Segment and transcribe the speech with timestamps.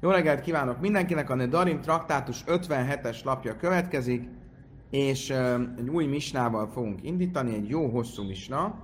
[0.00, 1.30] Jó reggelt kívánok mindenkinek!
[1.30, 4.28] A Nedarim traktátus 57-es lapja következik,
[4.90, 5.30] és
[5.78, 8.78] egy új misnával fogunk indítani, egy jó hosszú misna,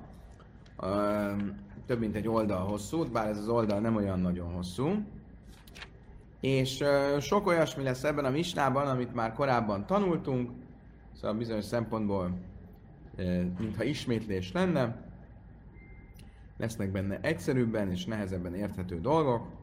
[1.86, 5.04] több mint egy oldal hosszú, bár ez az oldal nem olyan nagyon hosszú.
[6.40, 6.84] És
[7.20, 10.50] sok olyasmi lesz ebben a misnában, amit már korábban tanultunk,
[11.12, 12.38] szóval bizonyos szempontból
[13.58, 15.08] mintha ismétlés lenne.
[16.56, 19.58] Lesznek benne egyszerűbben és nehezebben érthető dolgok.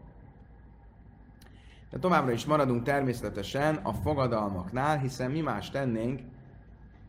[1.89, 6.21] De továbbra is maradunk természetesen a fogadalmaknál, hiszen mi más tennénk,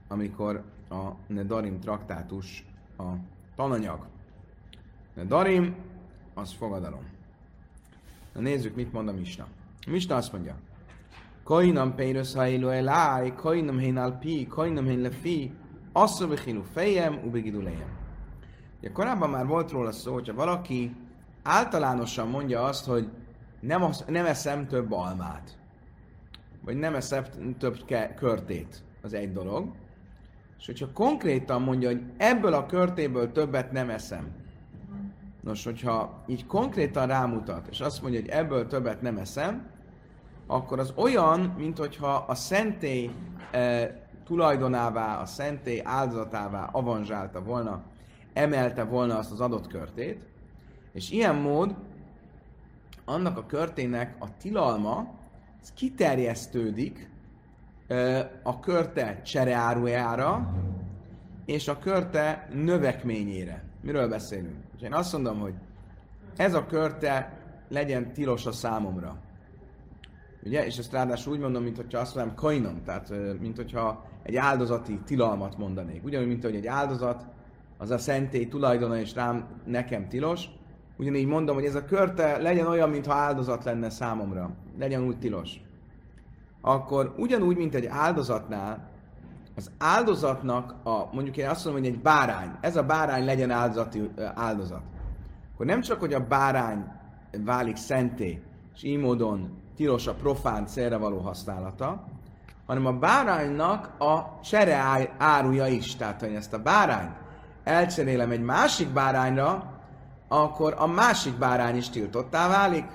[0.08, 2.66] amikor a Nedarim traktátus
[2.98, 3.02] a
[3.56, 4.06] tananyag.
[5.14, 5.74] Nedarim,
[6.34, 7.02] az fogadalom.
[8.32, 9.46] Na nézzük, mit mond a Misna.
[9.86, 10.56] A Misna azt mondja,
[11.48, 15.52] Kainam peiros hailu elai, kainam hein alpi, kainam hein lefi,
[15.92, 17.88] assza bechilu fejem, ubegidu lejem.
[18.78, 20.96] Ugye korábban már volt róla szó, hogyha valaki
[21.42, 23.08] általánosan mondja azt, hogy
[23.60, 25.58] nem, az, nem eszem több almát,
[26.64, 27.24] vagy nem eszem
[27.58, 29.72] több ke- körtét, az egy dolog.
[30.58, 34.30] És hogyha konkrétan mondja, hogy ebből a körtéből többet nem eszem,
[35.40, 39.66] nos, hogyha így konkrétan rámutat, és azt mondja, hogy ebből többet nem eszem,
[40.46, 43.10] akkor az olyan, mint hogyha a szentély
[43.50, 47.82] e, tulajdonává, a szentély áldozatává avanzsálta volna,
[48.32, 50.18] emelte volna azt az adott körtét,
[50.92, 51.74] és ilyen mód
[53.08, 55.14] annak a körtének a tilalma
[55.62, 57.10] ez kiterjesztődik
[58.42, 60.54] a körte csereárujára
[61.44, 63.64] és a körte növekményére.
[63.82, 64.56] Miről beszélünk?
[64.76, 65.54] És én azt mondom, hogy
[66.36, 69.16] ez a körte legyen tilos a számomra.
[70.42, 70.66] Ugye?
[70.66, 75.00] És ezt ráadásul úgy mondom, mint hogyha azt mondom, kainom, tehát mint hogyha egy áldozati
[75.04, 76.04] tilalmat mondanék.
[76.04, 77.26] Ugyanúgy, mint hogy egy áldozat,
[77.78, 80.48] az a szentély tulajdona és rám nekem tilos,
[80.98, 84.50] ugyanígy mondom, hogy ez a körte legyen olyan, mintha áldozat lenne számomra.
[84.78, 85.60] Legyen úgy tilos.
[86.60, 88.88] Akkor ugyanúgy, mint egy áldozatnál,
[89.56, 94.10] az áldozatnak a, mondjuk én azt mondom, hogy egy bárány, ez a bárány legyen áldozati,
[94.34, 94.82] áldozat.
[95.54, 96.84] Akkor nem csak, hogy a bárány
[97.44, 98.42] válik szenté,
[98.74, 102.04] és így módon tilos a profán célra való használata,
[102.66, 105.96] hanem a báránynak a csere áruja is.
[105.96, 107.16] Tehát, hogy ezt a bárányt
[107.64, 109.77] elcserélem egy másik bárányra,
[110.28, 112.86] akkor a másik bárány is tiltottá válik.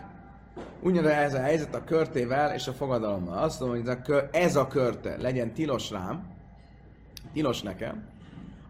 [0.81, 3.37] Ugyanaz ez a helyzet a körtével és a fogadalommal.
[3.37, 6.23] Azt mondom, hogy ez a, kör, ez a körte legyen tilos rám,
[7.33, 8.03] tilos nekem,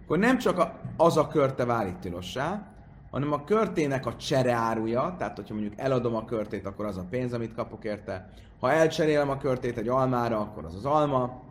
[0.03, 2.73] akkor nem csak a, az a körte válik tilossá,
[3.11, 7.33] hanem a körtének a csereáruja, tehát hogyha mondjuk eladom a körtét, akkor az a pénz,
[7.33, 8.29] amit kapok érte.
[8.59, 11.41] Ha elcserélem a körtét egy almára, akkor az az alma.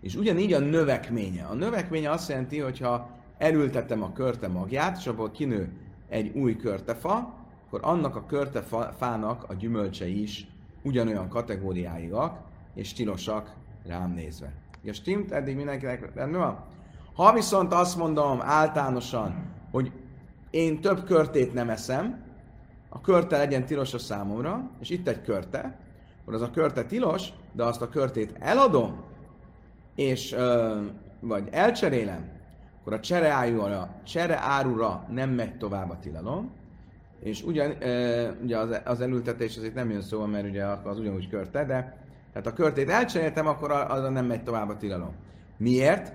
[0.00, 1.44] És ugyanígy a növekménye.
[1.44, 3.10] A növekménye azt jelenti, hogyha
[3.42, 5.72] elültetem a körte magját, és abból kinő
[6.08, 7.34] egy új körtefa,
[7.66, 10.46] akkor annak a körtefának a gyümölcsei is
[10.82, 12.38] ugyanolyan kategóriáiak,
[12.74, 13.54] és tilosak
[13.86, 14.52] rám nézve.
[14.82, 16.64] Ja, stimmt, eddig mindenkinek rendben van?
[17.14, 19.92] Ha viszont azt mondom általánosan, hogy
[20.50, 22.24] én több körtét nem eszem,
[22.88, 25.78] a körte legyen tilos a számomra, és itt egy körte,
[26.20, 29.02] akkor az a körte tilos, de azt a körtét eladom,
[29.94, 30.36] és
[31.20, 32.31] vagy elcserélem,
[32.82, 36.50] akkor a csereárura, csereárura nem megy tovább a tilalom,
[37.20, 41.28] és ugyan, e, ugye az, az elültetés azért nem jön szó, mert ugye az ugyanúgy
[41.28, 42.00] körte, de
[42.32, 45.14] tehát a körtét elcseréltem, akkor az nem megy tovább a tilalom.
[45.56, 46.12] Miért?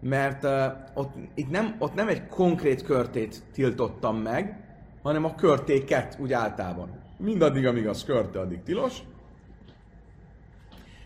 [0.00, 0.64] Mert uh,
[0.94, 4.64] ott, itt nem, ott nem egy konkrét körtét tiltottam meg,
[5.02, 6.90] hanem a körtéket úgy általában.
[7.16, 9.02] Mindaddig, amíg az körte, addig tilos.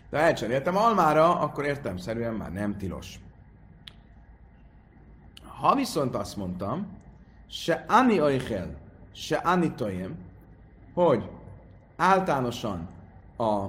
[0.09, 3.19] De ha elcseréltem almára, akkor értemszerűen már nem tilos.
[5.59, 6.87] Ha viszont azt mondtam,
[7.47, 8.77] se ani oichel,
[9.11, 10.17] se ani tojem,
[10.93, 11.29] hogy
[11.95, 12.89] általánosan
[13.37, 13.65] a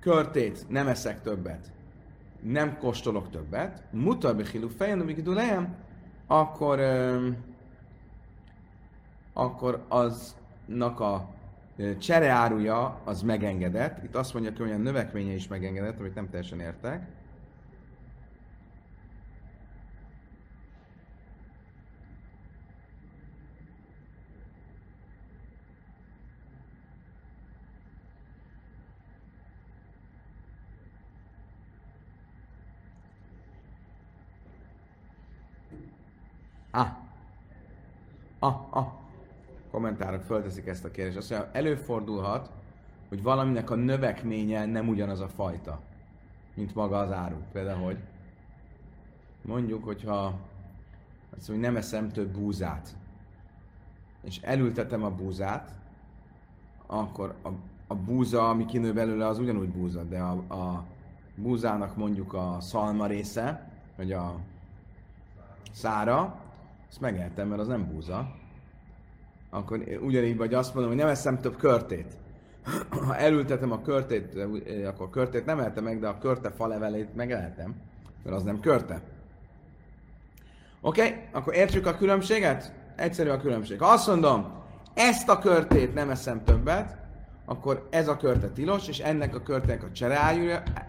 [0.00, 1.72] körtét nem eszek többet,
[2.40, 5.74] nem kóstolok többet, mutar bechilu fejen, amíg lejem,
[6.26, 6.80] akkor,
[9.32, 11.28] akkor aznak a
[11.98, 14.04] csereáruja az megengedett.
[14.04, 17.17] Itt azt mondja, hogy olyan növekménye is megengedett, amit nem teljesen értek.
[36.78, 36.88] Ah.
[38.38, 38.86] Ah, ah.
[39.70, 41.16] Kommentárok fölteszik ezt a kérdést.
[41.16, 42.50] Azt mondja, előfordulhat,
[43.08, 45.80] hogy valaminek a növekménye nem ugyanaz a fajta,
[46.54, 47.36] mint maga az áru.
[47.52, 47.98] Például, hogy
[49.42, 50.38] mondjuk, hogyha
[51.36, 52.96] azt mondja, nem eszem több búzát,
[54.22, 55.74] és elültetem a búzát,
[56.86, 57.48] akkor a,
[57.86, 60.84] a búza, ami kinő belőle, az ugyanúgy búza, de a, a
[61.34, 64.34] búzának mondjuk a szalma része, vagy a
[65.72, 66.46] szára,
[66.88, 68.34] azt megehetem, mert az nem búza.
[69.50, 72.16] Akkor ugyanígy vagy azt mondom, hogy nem eszem több körtét.
[73.06, 74.38] Ha elültetem a körtét,
[74.86, 77.74] akkor a körtét nem ehetem meg, de a körte falevelét megehetem,
[78.24, 79.02] mert az nem körte.
[80.80, 81.14] Oké, okay?
[81.32, 82.72] akkor értsük a különbséget?
[82.96, 83.78] Egyszerű a különbség.
[83.78, 84.52] Ha azt mondom,
[84.94, 86.96] ezt a körtét nem eszem többet,
[87.44, 89.90] akkor ez a körte tilos, és ennek a körtének a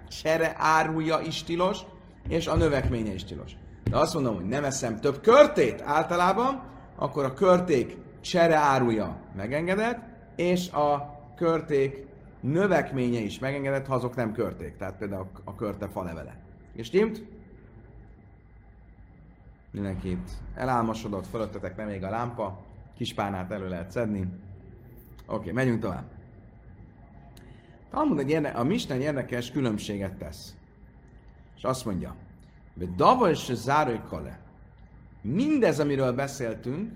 [0.08, 1.80] csereárúja is tilos,
[2.28, 3.52] és a növekménye is tilos.
[3.90, 6.64] De azt mondom, hogy nem eszem több körtét általában,
[6.96, 10.00] akkor a körték csereárúja megengedett,
[10.36, 12.06] és a körték
[12.40, 14.78] növekménye is megengedett, ha azok nem körték.
[14.78, 16.38] Tehát például a körte falevele.
[16.74, 17.24] És timt?
[19.72, 22.60] Mindenkit elálmosodott, fölöttetek nem még a lámpa,
[22.98, 24.20] kispánát elő lehet szedni.
[24.20, 24.30] Oké,
[25.26, 26.06] okay, menjünk tovább.
[27.92, 30.56] Talmud egy érde- a Misten érdekes különbséget tesz.
[31.56, 32.16] És azt mondja,
[32.86, 34.40] dava és zárói kale.
[35.22, 36.92] Mindez, amiről beszéltünk,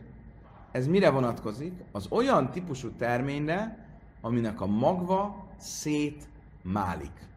[0.72, 1.74] ez mire vonatkozik?
[1.92, 3.88] Az olyan típusú terményre,
[4.22, 6.28] aminek a magva szét
[6.62, 7.32] málik.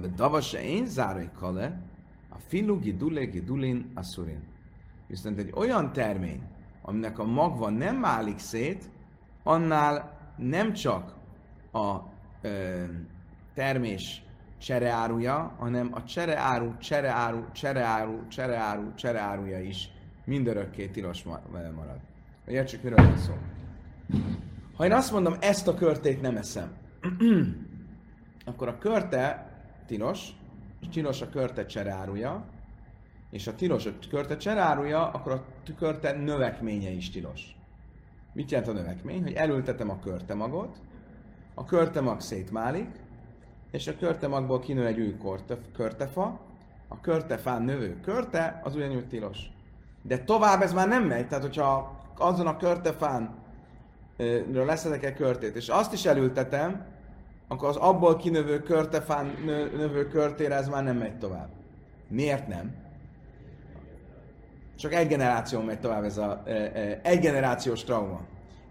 [0.00, 1.80] De dava se én zárói kale,
[2.28, 4.42] a filu gidule gidulin aszurin.
[5.06, 6.42] Viszont egy olyan termény,
[6.82, 8.90] aminek a magva nem málik szét,
[9.42, 11.14] annál nem csak
[11.72, 11.96] a
[12.40, 12.84] ö,
[13.54, 14.22] termés
[14.60, 19.90] csereáruja, hanem a csereáru, csereáru, csereáru, csereáru, csereáruja is
[20.24, 21.22] mindörökké tilos
[21.52, 22.00] marad.
[22.46, 23.32] Értsük, miről van szó.
[24.76, 26.72] Ha én azt mondom, ezt a körtét nem eszem,
[28.50, 29.50] akkor a körte
[29.86, 30.28] tilos,
[30.80, 32.44] és tilos a körte csereáruja,
[33.30, 35.44] és a tilos a körte cseráruja, akkor a
[35.78, 37.56] körte növekménye is tilos.
[38.32, 39.22] Mit jelent a növekmény?
[39.22, 40.76] Hogy elültetem a körtemagot,
[41.54, 42.88] a körtemag szétmálik,
[43.70, 46.40] és a körtemagból kinő egy új körte, körtefa,
[46.88, 49.38] a körtefán növő körte, az ugyanúgy tilos.
[50.02, 53.34] De tovább ez már nem megy, tehát hogyha azon a körtefán
[54.52, 56.86] leszedek egy körtét, és azt is elültetem,
[57.48, 59.26] akkor az abból kinövő körtefán
[59.76, 61.48] növő körtére ez már nem megy tovább.
[62.08, 62.74] Miért nem?
[64.76, 66.42] Csak egy generáció megy tovább ez a
[67.02, 68.20] egy generációs trauma.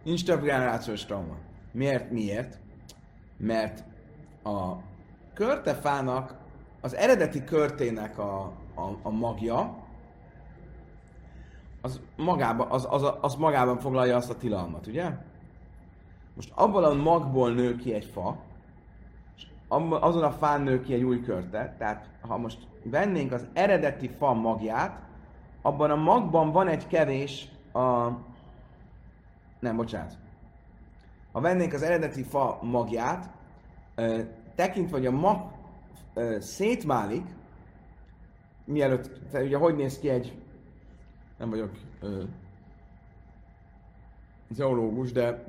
[0.03, 1.35] Nincs több generációs trauma.
[1.71, 2.11] Miért?
[2.11, 2.57] Miért?
[3.37, 3.83] Mert
[4.43, 4.75] a
[5.33, 6.35] körtefának,
[6.81, 8.39] az eredeti körtének a,
[8.75, 9.75] a, a magja,
[11.81, 15.11] az magában, az, az, az magában foglalja azt a tilalmat, ugye?
[16.35, 18.37] Most abban a magból nő ki egy fa,
[19.35, 19.47] és
[19.89, 24.33] azon a fán nő ki egy új körte, tehát ha most vennénk az eredeti fa
[24.33, 25.01] magját,
[25.61, 28.07] abban a magban van egy kevés a...
[29.59, 30.17] Nem, bocsánat.
[31.31, 33.29] Ha vennénk az eredeti fa magját,
[34.55, 35.51] tekintve, hogy a mag
[36.39, 37.23] szétmálik,
[38.65, 40.37] mielőtt, tehát ugye hogy néz ki egy,
[41.37, 42.23] nem vagyok ö,
[44.49, 45.43] zoológus, de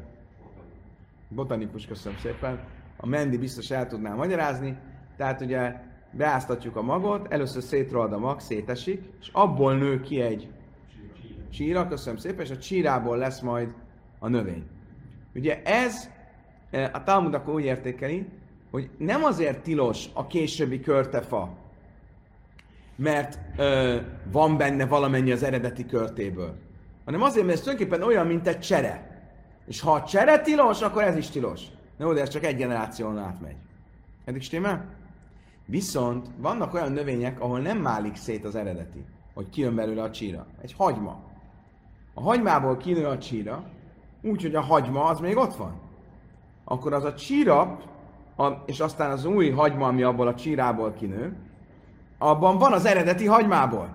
[1.29, 2.61] botanikus, köszönöm szépen,
[2.97, 4.79] a Mendi biztos el tudná magyarázni,
[5.17, 5.81] tehát ugye
[6.11, 10.49] beáztatjuk a magot, először szétrohad a mag, szétesik, és abból nő ki egy
[11.51, 13.75] csíra, köszönöm szépen, és a csírából lesz majd
[14.19, 14.67] a növény.
[15.35, 16.11] Ugye ez,
[16.93, 18.27] a Talmud akkor úgy értékeli,
[18.71, 21.57] hogy nem azért tilos a későbbi körtefa,
[22.97, 23.97] mert ö,
[24.33, 26.55] van benne valamennyi az eredeti körtéből,
[27.05, 29.09] hanem azért, mert ez tulajdonképpen olyan, mint egy csere.
[29.67, 31.63] És ha a csere tilos, akkor ez is tilos.
[31.97, 33.57] No, de ez csak egy generáción átmegy.
[34.25, 34.85] Eddig stimmel?
[35.67, 40.47] Viszont vannak olyan növények, ahol nem málik szét az eredeti, hogy kijön belőle a csíra.
[40.63, 41.23] Egy hagyma.
[42.15, 43.65] A hagymából kinő a csíra,
[44.23, 45.81] úgyhogy a hagyma az még ott van.
[46.65, 47.79] Akkor az a csíra,
[48.41, 51.37] a, és aztán az új hagyma, ami abból a csírából kinő,
[52.19, 53.89] abban van az eredeti hagymából.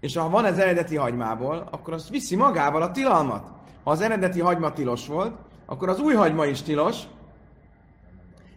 [0.00, 3.50] És ha van az eredeti hagymából, akkor az viszi magával a tilalmat.
[3.84, 5.36] Ha az eredeti hagyma tilos volt,
[5.66, 7.02] akkor az új hagyma is tilos,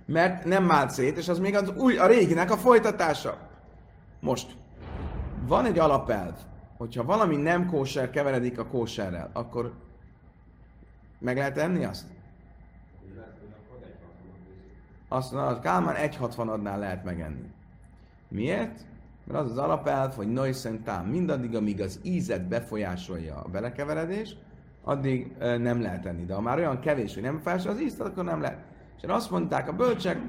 [0.05, 3.37] mert nem mált szét, és az még az új, a réginek a folytatása.
[4.19, 4.55] Most,
[5.47, 6.33] van egy alapelv,
[6.77, 9.73] hogyha valami nem kóser keveredik a kóserrel, akkor
[11.19, 12.05] meg lehet enni azt?
[15.13, 17.51] Azt mondja, Kálmán 1,60-adnál lehet megenni.
[18.27, 18.85] Miért?
[19.23, 24.35] Mert az az alapelv, hogy noiszentám mindaddig, amíg az ízet befolyásolja a belekeveredés,
[24.83, 26.25] addig nem lehet enni.
[26.25, 28.63] De ha már olyan kevés, hogy nem befolyásolja az ízt, akkor nem lehet.
[28.97, 30.19] És azt mondták a bölcsek,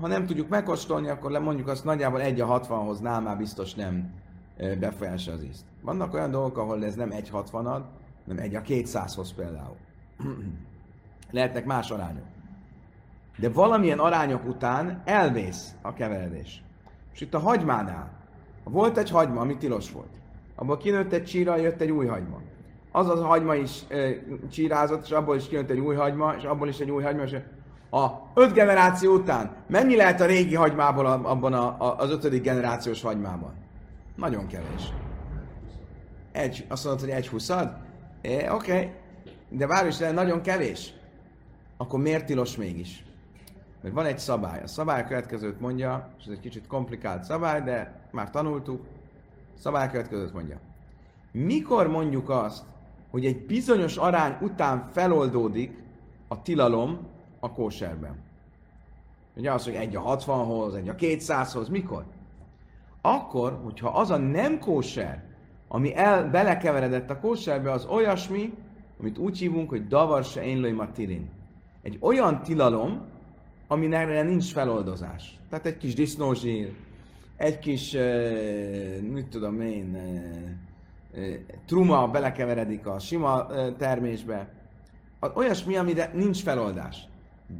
[0.00, 4.10] ha nem tudjuk megkóstolni, akkor lemondjuk azt nagyjából 1 a 60-hoz nál már biztos nem
[4.56, 5.64] befolyásolja az ízt.
[5.82, 7.84] Vannak olyan dolgok, ahol ez nem 1 60 ad,
[8.26, 9.76] hanem 1 a 200-hoz például.
[11.30, 12.35] lehetnek más arányok.
[13.36, 16.62] De valamilyen arányok után elvész a keveredés.
[17.12, 18.10] És itt a hagymánál,
[18.64, 20.10] volt egy hagyma, ami tilos volt.
[20.54, 22.40] Abból kinőtt egy csíra, jött egy új hagyma.
[22.92, 24.08] Az az a hagyma is e,
[24.50, 27.36] csírázott, és abból is kinőtt egy új hagyma, és abból is egy új hagyma, és
[27.90, 33.02] a öt generáció után mennyi lehet a régi hagymából abban a, a, az ötödik generációs
[33.02, 33.54] hagymában?
[34.16, 34.92] Nagyon kevés.
[36.32, 37.76] Egy, azt mondod, hogy egy huszad?
[38.20, 38.90] É, oké, okay.
[39.48, 40.92] de várj is, nagyon kevés.
[41.76, 43.04] Akkor miért tilos mégis?
[43.86, 44.62] Mert van egy szabály.
[44.62, 48.80] A szabály következőt mondja, és ez egy kicsit komplikált szabály, de már tanultuk.
[49.54, 50.58] A szabály következőt mondja.
[51.32, 52.64] Mikor mondjuk azt,
[53.10, 55.78] hogy egy bizonyos arány után feloldódik
[56.28, 56.98] a tilalom
[57.40, 58.16] a kóserben?
[59.36, 62.04] Ugye az, hogy egy a 60-hoz, egy a 200-hoz, mikor?
[63.00, 65.24] Akkor, hogyha az a nem kóser,
[65.68, 68.54] ami el, belekeveredett a kóserbe, az olyasmi,
[69.00, 71.30] amit úgy hívunk, hogy davar se én matirin.
[71.82, 73.14] Egy olyan tilalom,
[73.66, 75.38] aminek nincs feloldozás.
[75.50, 76.72] Tehát egy kis disznózsír,
[77.36, 77.96] egy kis,
[79.00, 79.98] mit tudom én,
[81.66, 83.46] truma belekeveredik a sima
[83.78, 84.48] termésbe.
[85.34, 87.08] Olyasmi, amire nincs feloldás.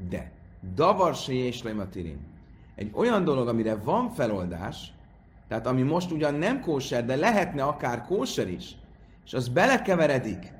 [0.09, 0.33] De
[0.75, 1.63] davar és
[2.75, 4.93] Egy olyan dolog, amire van feloldás,
[5.49, 8.77] tehát ami most ugyan nem kóser, de lehetne akár kóser is,
[9.25, 10.53] és az belekeveredik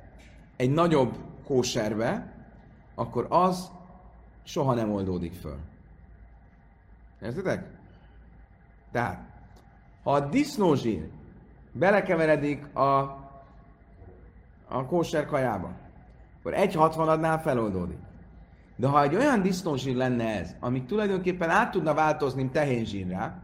[0.57, 2.35] egy nagyobb kóserbe,
[2.95, 3.71] akkor az
[4.47, 5.59] soha nem oldódik föl.
[7.23, 7.67] Értitek?
[8.93, 9.21] Tehát,
[10.03, 11.09] ha a disznózsír
[11.73, 12.99] belekeveredik a,
[14.69, 15.71] a kóser kajába,
[16.38, 17.99] akkor egy hatvanadnál feloldódik.
[18.76, 23.43] De ha egy olyan disznózsír lenne ez, ami tulajdonképpen át tudna változni tehénzsírrá,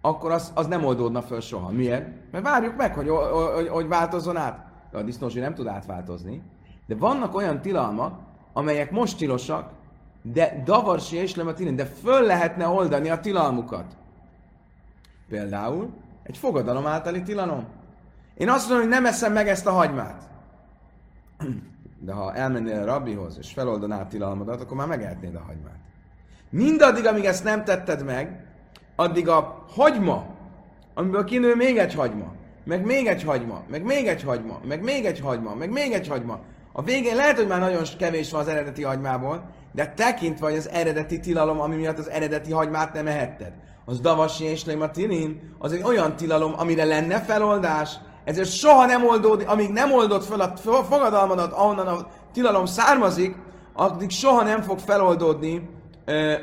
[0.00, 1.70] akkor az, az nem oldódna föl soha.
[1.70, 2.08] Miért?
[2.30, 3.08] Mert várjuk meg, hogy,
[3.54, 4.66] hogy, hogy változzon át.
[4.90, 6.42] De a disznózsír nem tud átváltozni.
[6.86, 8.20] De vannak olyan tilalmak,
[8.52, 9.70] amelyek most tilosak,
[10.32, 13.96] de davarsi és lematinin, de föl lehetne oldani a tilalmukat.
[15.28, 15.90] Például
[16.22, 17.64] egy fogadalom általi tilalom.
[18.34, 20.22] Én azt mondom, hogy nem eszem meg ezt a hagymát.
[21.98, 25.78] De ha elmennél a rabbihoz, és feloldaná a tilalmadat, akkor már megehetnéd a hagymát.
[26.50, 28.46] Mindaddig, amíg ezt nem tetted meg,
[28.96, 30.26] addig a hagyma,
[30.94, 32.32] amiből kinő még egy hagyma,
[32.64, 36.08] meg még egy hagyma, meg még egy hagyma, meg még egy hagyma, meg még egy
[36.08, 36.40] hagyma.
[36.78, 39.42] A végén lehet, hogy már nagyon kevés van az eredeti hagymából,
[39.72, 43.52] de tekintve, hogy az eredeti tilalom, ami miatt az eredeti hagymát nem ehetted,
[43.84, 49.48] az davasi és tinin, az egy olyan tilalom, amire lenne feloldás, ezért soha nem oldódik,
[49.48, 53.36] amíg nem oldott fel a fogadalmadat, ahonnan a tilalom származik,
[53.72, 55.68] addig soha nem fog feloldódni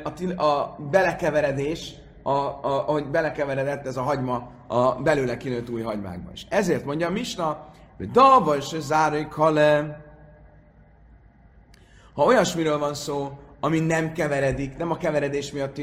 [0.04, 5.82] a, til- a belekeveredés, a, a, ahogy belekeveredett ez a hagyma a belőle kinőtt új
[5.82, 6.46] hagymákba is.
[6.48, 10.02] Ezért mondja a Misna, hogy dava és zárói kale,
[12.14, 15.80] ha olyasmiről van szó, ami nem keveredik, nem a keveredés miatt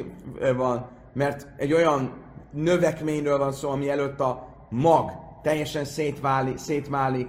[0.56, 2.14] van, mert egy olyan
[2.52, 5.12] növekményről van szó, ami előtt a mag
[5.42, 7.28] teljesen szétválik, szétválik,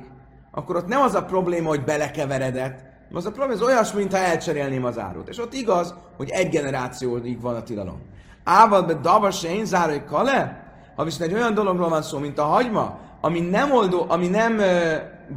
[0.51, 4.85] akkor ott nem az a probléma, hogy belekeveredett, az a probléma, az olyasmi, mintha elcserélném
[4.85, 5.29] az árut.
[5.29, 8.01] És ott igaz, hogy egy generációig van a tilalom.
[8.45, 10.67] Ával be davas én zárói kale,
[10.97, 14.57] ha viszont egy olyan dologról van szó, mint a hagyma, ami nem oldó, ami nem
[14.57, 14.67] uh,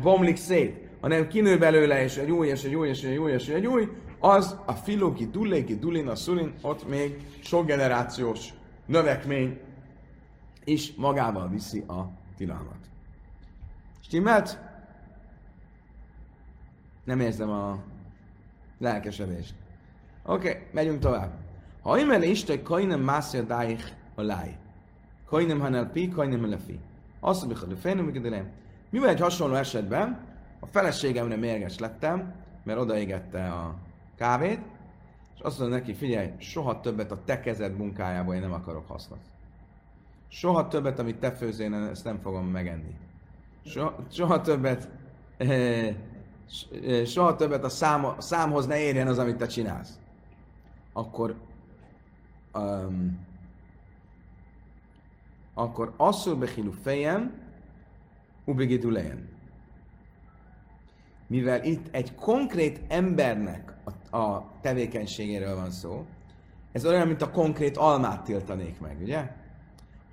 [0.02, 3.48] bomlik szét, hanem kinő belőle, és egy új, és egy új, és egy új, és
[3.48, 8.54] egy új, az a filoki dulléki dulina szulin, ott még sok generációs
[8.86, 9.60] növekmény
[10.64, 12.78] is magával viszi a tilalmat.
[14.02, 14.60] Stimmelt?
[17.04, 17.84] Nem érzem a
[18.78, 19.54] lelkesedést.
[20.24, 21.32] Oké, okay, megyünk tovább.
[21.82, 24.58] Ha imel Isten kajnem mászja dáich a láj.
[25.26, 26.80] Kajnem hanel pi, kajnem lefi.
[27.20, 28.44] Azt mondja, hogy a
[28.90, 32.34] Mivel egy hasonló esetben a feleségemre mérges lettem,
[32.64, 33.76] mert odaégette a
[34.16, 34.60] kávét,
[35.36, 39.20] és azt mondja neki, figyelj, soha többet a te kezed munkájából én nem akarok hasznot.
[40.28, 42.96] Soha többet, amit te főzél, ezt nem fogom megenni.
[43.66, 44.90] Soha, soha többet,
[45.38, 45.96] eh,
[47.06, 50.00] soha többet a, szám, a számhoz ne érjen az, amit te csinálsz.
[50.94, 51.36] Akkor
[52.54, 53.26] um,
[55.54, 57.34] akkor asszul behilu fejem,
[58.46, 59.35] ubigidu lejen
[61.28, 63.74] mivel itt egy konkrét embernek
[64.10, 66.06] a, a tevékenységéről van szó,
[66.72, 69.32] ez olyan, mint a konkrét almát tiltanék meg, ugye?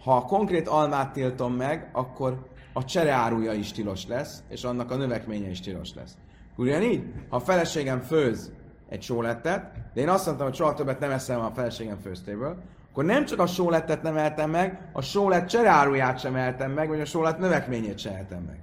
[0.02, 4.96] Ha a konkrét almát tiltom meg, akkor a csereáruja is tilos lesz, és annak a
[4.96, 6.16] növekménye is tilos lesz.
[6.56, 8.52] Ugyanígy, ha a feleségem főz
[8.88, 13.04] egy sólettet, de én azt mondtam, hogy soha többet nem eszem a feleségem főztéből, akkor
[13.04, 17.04] nem csak a sólettet nem eltem meg, a sólet csereáruját sem eltem meg, vagy a
[17.04, 18.58] sólet növekményét sem eltem meg.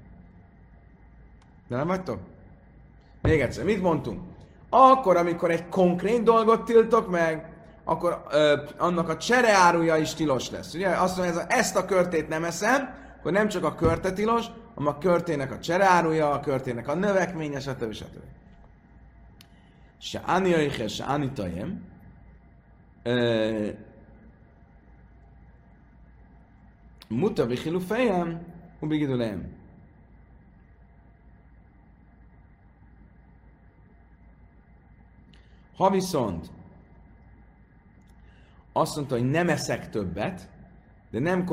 [1.68, 2.20] De nem vagytok?
[3.22, 4.22] Még egyszer, mit mondtunk?
[4.70, 10.74] Akkor, amikor egy konkrét dolgot tiltok meg, akkor ö, annak a csereáruja is tilos lesz.
[10.74, 14.14] Ugye azt mondja, ez a, ezt a körtét nem eszem, akkor nem csak a körte
[14.14, 14.46] tilos,
[14.76, 17.94] hanem a körtének a csereáruja, a körtének a növekménye, stb.
[17.94, 18.24] stb.
[19.98, 21.88] Se ani öjhe, se ani tajem.
[27.08, 28.42] Muta vichilu fejem,
[28.80, 29.16] ubigidu
[35.80, 36.50] Ha viszont
[38.72, 40.50] azt mondta, hogy nem eszek többet,
[41.12, 41.46] de nem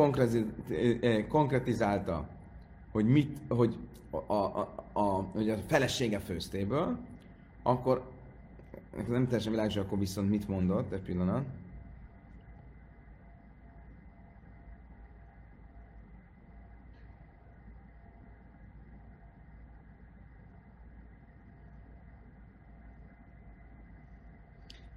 [1.01, 2.29] eh, konkretizálta,
[2.91, 3.77] hogy, mit, hogy,
[4.11, 6.99] a, a, a, hogy a felesége főztéből,
[7.63, 8.11] akkor
[9.09, 11.45] nem teljesen világos, akkor viszont mit mondott egy pillanat.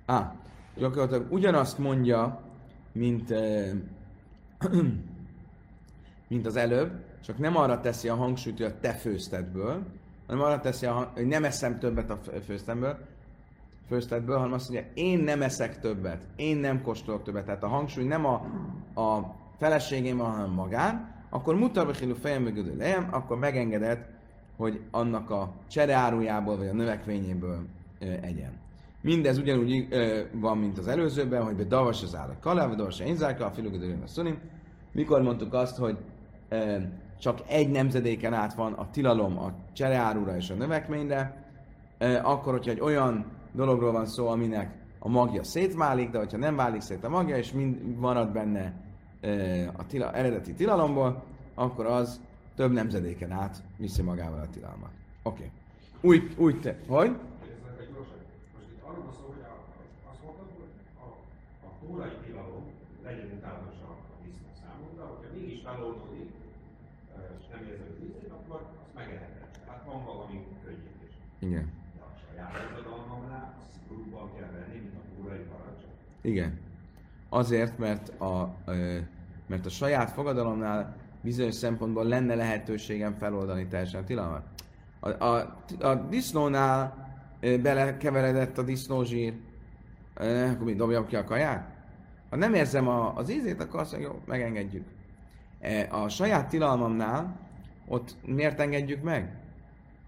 [0.09, 0.35] Á,
[0.75, 2.41] gyakorlatilag ugyanazt mondja,
[2.91, 3.33] mint,
[6.27, 6.91] mint az előbb,
[7.25, 9.85] csak nem arra teszi a hangsúlyt, hogy a te főztetből,
[10.27, 12.97] hanem arra teszi, a, hogy nem eszem többet a főztetből,
[13.87, 17.45] főztetből, hanem azt mondja, én nem eszek többet, én nem kóstolok többet.
[17.45, 18.33] Tehát a hangsúly nem a,
[19.01, 24.09] a feleségém, hanem magán, akkor mutatva hilú fejem mögödő lejem, akkor megengedett,
[24.57, 27.65] hogy annak a csereárujából vagy a növekvényéből
[27.99, 28.67] egyen.
[29.01, 32.99] Mindez ugyanúgy ö, van, mint az előzőben, hogy be davas az állat kalá, vagy davas
[32.99, 34.39] a a filugödő a szunim.
[34.91, 35.97] Mikor mondtuk azt, hogy
[36.49, 36.75] ö,
[37.19, 41.51] csak egy nemzedéken át van a tilalom a csereárura és a növekményre,
[41.97, 46.55] ö, akkor, hogyha egy olyan dologról van szó, aminek a magja szétválik, de hogyha nem
[46.55, 48.73] válik szét a magja, és mind marad benne
[49.21, 51.23] ö, a tila, eredeti tilalomból,
[51.55, 52.19] akkor az
[52.55, 54.89] több nemzedéken át viszi magával a tilalmat.
[55.23, 55.35] Oké.
[55.35, 55.51] Okay.
[56.01, 57.15] Úgy, úgy te, hogy?
[61.89, 62.63] Túrai tilalom
[63.04, 66.30] legyen utánosan a disznó számodra, hogyha mégis feloldódik,
[67.39, 69.49] és nem érzed az ízét, akkor azt megeheted.
[69.65, 71.13] Tehát van valami könnyítés.
[71.39, 71.65] Igen.
[71.97, 75.84] De a saját irodalomnál azt szigorúban kell venni, mint a túrai parancs.
[76.21, 76.60] Igen.
[77.30, 78.56] Azért, mert a,
[79.47, 84.43] mert a saját fogadalomnál bizonyos szempontból lenne lehetőségem feloldani teljesen a tilalmat.
[84.99, 87.08] A, a, a disznónál
[87.39, 89.34] belekeveredett a disznózsír,
[90.15, 91.78] akkor mi dobjam ki a kaját?
[92.29, 94.87] Ha nem érzem a, az ízét, akkor azt mondja, jó, megengedjük.
[95.59, 97.39] E, a saját tilalmamnál
[97.87, 99.37] ott miért engedjük meg?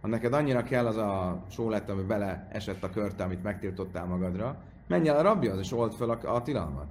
[0.01, 4.57] Ha neked annyira kell az a sólet, ami bele esett a körte, amit megtiltottál magadra,
[4.87, 6.87] menj el a rabbihoz, és old fel a, a tilalmat.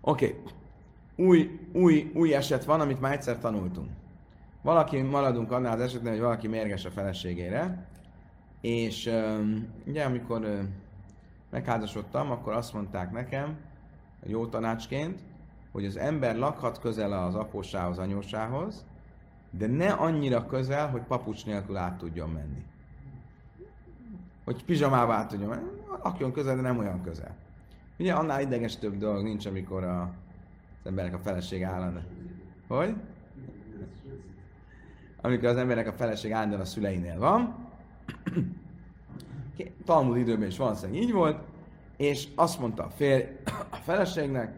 [0.00, 0.26] Oké.
[0.26, 0.56] Okay.
[1.26, 3.88] Új, új, új eset van, amit már egyszer tanultunk.
[4.62, 7.86] Valaki, maradunk annál az esetben, hogy valaki mérges a feleségére,
[8.60, 10.68] és um, ugye amikor um,
[11.50, 13.56] megházasodtam, akkor azt mondták nekem,
[14.22, 15.20] jó tanácsként,
[15.72, 18.84] hogy az ember lakhat közel az apósához, anyósához,
[19.50, 22.64] de ne annyira közel, hogy papucs nélkül át tudjon menni.
[24.44, 25.68] Hogy pizsamába át tudjon menni.
[26.02, 27.36] Lakjon közel, de nem olyan közel.
[27.98, 32.00] Ugye annál ideges több dolog nincs, amikor a, az emberek a feleség állandó.
[32.66, 32.94] Hogy?
[35.20, 37.54] Amikor az emberek a feleség állandóan a szüleinél van,
[39.84, 41.38] Talmud időben is valószínűleg így volt,
[41.96, 43.24] és azt mondta a férj
[43.70, 44.56] a feleségnek,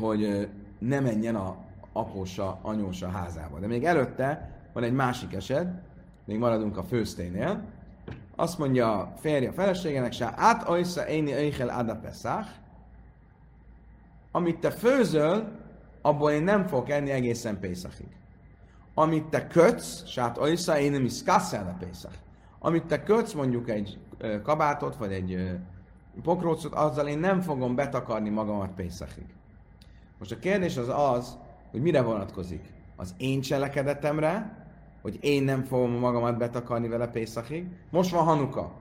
[0.00, 1.56] hogy ne menjen a
[1.92, 3.58] apósa, anyósa házába.
[3.58, 5.66] De még előtte van egy másik eset,
[6.24, 7.64] még maradunk a főzténél.
[8.36, 12.00] Azt mondja a férje a feleségének, se át ajsza éni öjhel ada
[14.30, 15.52] amit te főzöl,
[16.02, 18.16] abból én nem fogok enni egészen Pészakig
[18.98, 22.12] amit te kötsz, sát ajsza, én nem is a Pészak.
[22.58, 23.98] Amit te kötsz mondjuk egy
[24.42, 25.50] kabátot, vagy egy
[26.22, 29.24] pokrócot, azzal én nem fogom betakarni magamat Pészakig.
[30.18, 31.36] Most a kérdés az az,
[31.70, 32.64] hogy mire vonatkozik?
[32.96, 34.64] Az én cselekedetemre,
[35.02, 37.66] hogy én nem fogom magamat betakarni vele Pészakig.
[37.90, 38.72] Most van Hanuka.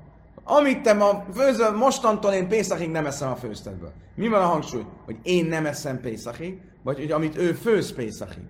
[0.44, 3.92] Amit te ma főzöl, mostantól én Pészakig nem eszem a főztetből.
[4.16, 4.86] Mi van a hangsúly?
[5.06, 8.44] Hogy én nem eszem Pészakig, vagy hogy amit ő főz Pészakig.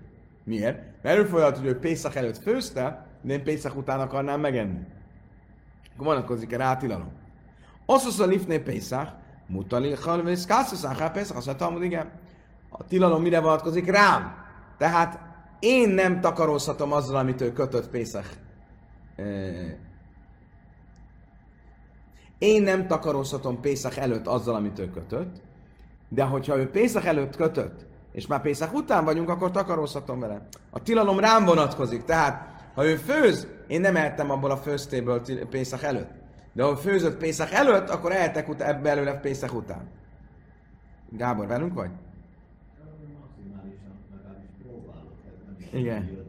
[0.46, 0.78] Miért?
[1.02, 4.80] Mert előfordulhat, hogy ő Pészak előtt főzte, de én Pészak után akarnám megenni.
[5.94, 7.12] Akkor vonatkozik-e rá a tilalom?
[7.86, 9.10] Oszosz a lifné Pészak,
[9.48, 12.12] mutali halvész kászuszán, Pészak, azt mondta, igen.
[12.70, 13.92] A tilalom mire vonatkozik?
[13.92, 14.36] Rám.
[14.78, 15.20] Tehát
[15.60, 18.30] én nem takarózhatom azzal, amit ő kötött Pészak.
[22.38, 25.42] Én nem takarózhatom Pészak előtt azzal, amit ő kötött,
[26.10, 30.48] de hogyha ő Pészak előtt kötött, és már Pészak után vagyunk, akkor takarózhatom vele.
[30.70, 35.84] A tilalom rám vonatkozik, tehát ha ő főz, én nem ehettem abból a főztéből Pészak
[35.84, 36.10] előtt.
[36.54, 39.88] De ha főzött Pészak előtt, akkor ehetek ut- ebbe előle Pészak után.
[41.10, 41.90] Gábor, velünk vagy?
[45.74, 46.24] Igen.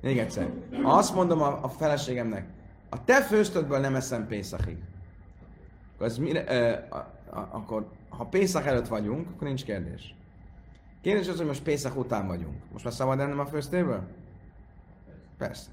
[0.00, 0.50] Még egyszer.
[0.82, 2.46] Azt mondom a, a feleségemnek,
[2.88, 4.76] a te főztödből nem eszem Pészakig.
[5.94, 6.96] Akkor, mire, ö, a,
[7.30, 10.14] a, akkor ha Pészak előtt vagyunk, akkor nincs kérdés.
[11.02, 12.54] Kérdés az, hogy most Pészak után vagyunk.
[12.72, 14.02] Most már szabad ennem a főztéből?
[15.38, 15.68] Persze.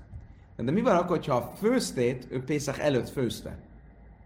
[0.55, 3.57] De mi van akkor, ha a főztét ő Pészak előtt főzte?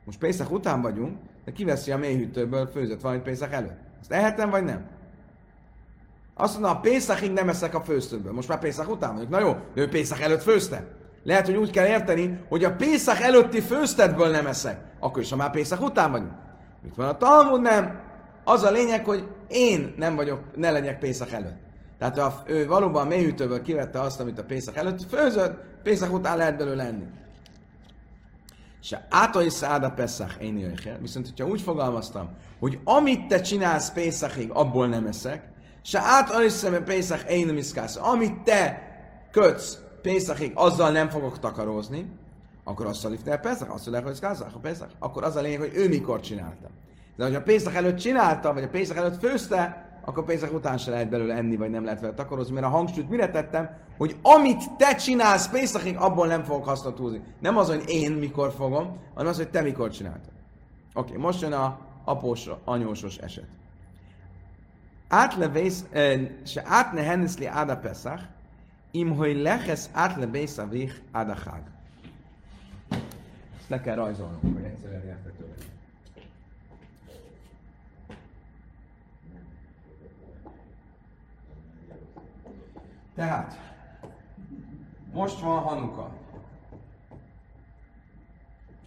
[0.06, 3.80] Most Pészak után vagyunk, de kiveszi a mélyhűtőből főzött valamit Pészak előtt.
[3.99, 4.86] Azt ehetem, vagy nem?
[6.34, 8.34] Azt mondom, a Pészakig nem eszek a főztőből.
[8.34, 9.30] Most már Pészak után vagyok.
[9.30, 10.88] Na jó, de ő Pészak előtt főzte.
[11.23, 14.80] Lehet, hogy úgy kell érteni, hogy a Pészak előtti főztetből nem eszek.
[14.99, 16.32] Akkor is, ha már Pészak után vagyunk.
[16.82, 17.62] Mit van a Talmud?
[17.62, 17.99] Nem.
[18.49, 21.57] Az a lényeg, hogy én nem vagyok, ne legyek Pészak előtt.
[21.97, 26.38] Tehát ha ő valóban a mélyhűtőből kivette azt, amit a Pészak előtt főzött, Pészak után
[26.38, 27.05] lehet belőle lenni.
[28.79, 30.97] Se átoi száda Pesach én jöjjel.
[30.99, 32.29] Viszont, hogyha úgy fogalmaztam,
[32.60, 35.49] hogy amit te csinálsz Pészakig, abból nem eszek,
[35.81, 37.95] se átoi szeme Pészak én miszkász.
[37.95, 38.81] Amit te
[39.31, 42.12] kötsz Pészakig, azzal nem fogok takarózni,
[42.63, 44.89] akkor azt szalifte el Pészak, azt mondják, hogy Kászak, a Pészak.
[44.99, 46.69] Akkor az a lényeg, hogy ő mikor csinálta.
[47.17, 51.10] De hogyha Pészak előtt csinálta, vagy a Pészak előtt főzte, akkor Pészak után se lehet
[51.10, 54.95] belőle enni, vagy nem lehet vele takarozni, mert a hangsúlyt mire tettem, hogy amit te
[54.95, 57.21] csinálsz Pészakig, abból nem fogok hasznot húzni.
[57.39, 60.32] Nem az, hogy én mikor fogom, hanem az, hogy te mikor csináltad.
[60.93, 63.47] Oké, okay, most jön a após, anyósos eset.
[65.08, 68.23] Átlevész, eh, se átne henniszli áda Pesach,
[68.91, 71.36] im hogy lehesz átlebész a vég áda.
[73.60, 75.17] Ezt le kell rajzolnunk, hogy egyszerűen legyen.
[83.17, 83.60] Tehát,
[85.12, 86.12] most van Hanuka.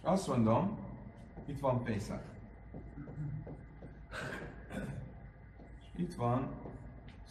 [0.03, 0.77] Azt mondom,
[1.45, 2.23] itt van Pészak.
[5.95, 6.51] Itt van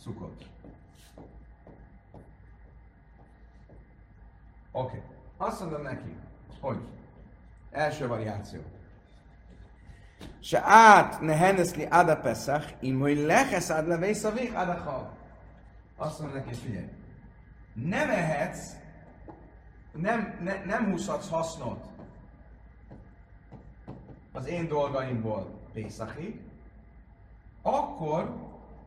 [0.03, 0.47] Szukot.
[4.73, 4.97] Oké.
[4.97, 5.01] Okay.
[5.37, 6.17] Azt mondom neki,
[6.61, 6.79] hogy
[7.71, 8.61] első variáció.
[10.41, 15.20] Se át ne henneszli áda Pesach, im hogy lehesz ád levész a vég áda chag.
[16.01, 16.89] Azt mondom neki, figyelj,
[17.75, 18.73] nem ehetsz,
[19.93, 21.89] nem, ne, nem húzhatsz hasznot
[24.33, 26.41] az én dolgaimból Pészakig,
[27.63, 28.37] akkor,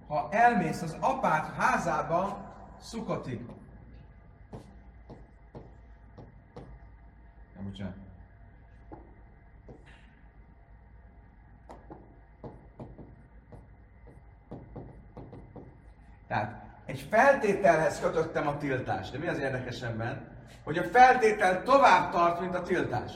[0.08, 3.46] ha elmész az apát házába Szukotig.
[7.56, 7.96] Nem, bocsánat.
[16.28, 16.63] Tehát
[16.94, 19.12] egy feltételhez kötöttem a tiltást.
[19.12, 20.28] De mi az érdekesebben?
[20.64, 23.12] Hogy a feltétel tovább tart, mint a tiltás.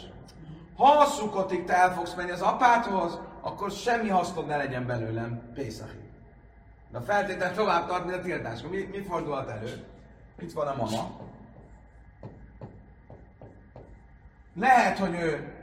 [0.76, 5.52] Ha a szukotig te el fogsz menni az apádhoz, akkor semmi hasznod ne legyen belőlem
[5.54, 6.10] Pészakig.
[6.92, 8.62] De a feltétel tovább tart, mint a tiltás.
[8.62, 9.84] Mi, mi fordulhat elő?
[10.40, 11.20] Itt van a mama.
[14.56, 15.54] Lehet, hogy ő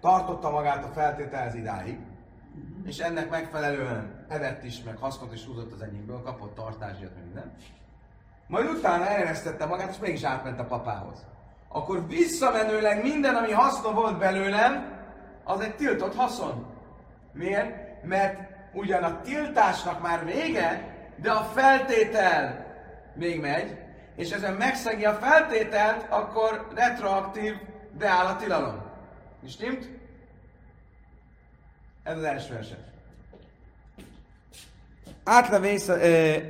[0.00, 1.98] tartotta magát a feltételhez idáig,
[2.84, 7.52] és ennek megfelelően evett is, meg hasznot is húzott az enyémből, kapott tartásért, meg minden.
[8.46, 11.26] Majd utána eresztette magát, és mégis átment a papához.
[11.68, 14.98] Akkor visszamenőleg minden, ami haszna volt belőlem,
[15.44, 16.66] az egy tiltott haszon.
[17.32, 18.02] Miért?
[18.02, 18.40] Mert
[18.72, 22.66] ugyan a tiltásnak már vége, de a feltétel
[23.14, 23.78] még megy,
[24.16, 27.54] és ezen megszegi a feltételt, akkor retroaktív
[27.98, 28.82] beáll a tilalom.
[29.44, 29.99] És stimmt?
[32.02, 32.78] Ez az első eset.
[35.24, 35.90] Átlevész,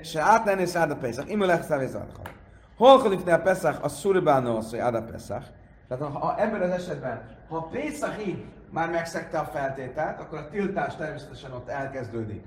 [0.05, 2.23] se átlenni száda Pesach, imő legszevész adha.
[2.77, 5.47] Hol kalifne a Pesach, a szuribánó az, hogy áda Pesach.
[5.89, 11.53] Tehát ha, ebben az esetben, ha Pesachig már megszegte a feltételt, akkor a tiltás természetesen
[11.53, 12.45] ott elkezdődik.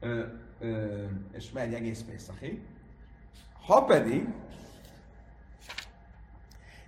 [0.00, 0.22] Ö,
[0.60, 2.62] ö, és megy egész Pesachig.
[3.66, 4.28] Ha pedig,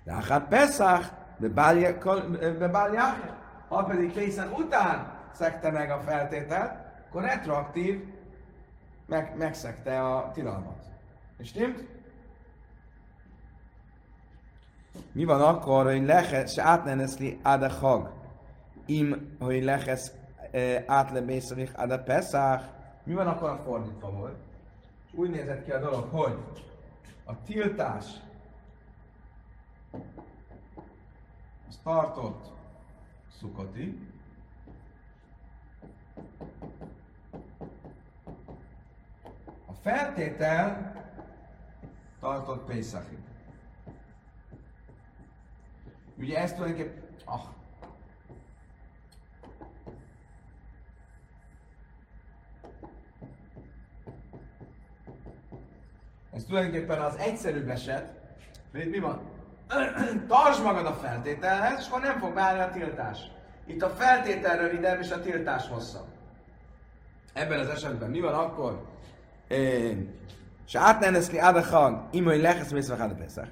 [0.04, 2.02] de hát Pesach, de bálják,
[3.68, 8.04] ha pedig Pesach után szegte meg a feltételt, akkor retroaktív
[9.06, 10.84] meg, megszegte a tilalmat.
[11.38, 11.84] És stimmt?
[15.12, 18.12] Mi van akkor, hogy lehes, se átneneszli áda hag,
[18.86, 20.10] im, hogy lehes
[20.50, 22.64] e, átlebészavik áda Pesach,
[23.06, 24.36] mi van akkor a fordítva volt?
[25.06, 26.38] És úgy nézett ki a dolog, hogy
[27.24, 28.04] a tiltás
[31.68, 32.52] az tartott
[33.38, 34.15] szukoti,
[39.86, 40.94] feltétel
[42.20, 43.18] tartott Pészakig.
[46.18, 47.02] Ugye ezt tulajdonképpen...
[47.24, 47.40] Ah.
[56.32, 58.12] Ez tulajdonképpen az egyszerűbb eset,
[58.72, 59.20] mi van?
[60.28, 63.18] Tartsd magad a feltételhez, és akkor nem fog beállni a tiltás.
[63.66, 66.08] Itt a feltétel rövidebb, és a tiltás hosszabb.
[67.32, 68.95] Ebben az esetben mi van akkor?
[69.48, 73.48] És átneneszli ádachag, imai lehesz mészve a Pesach.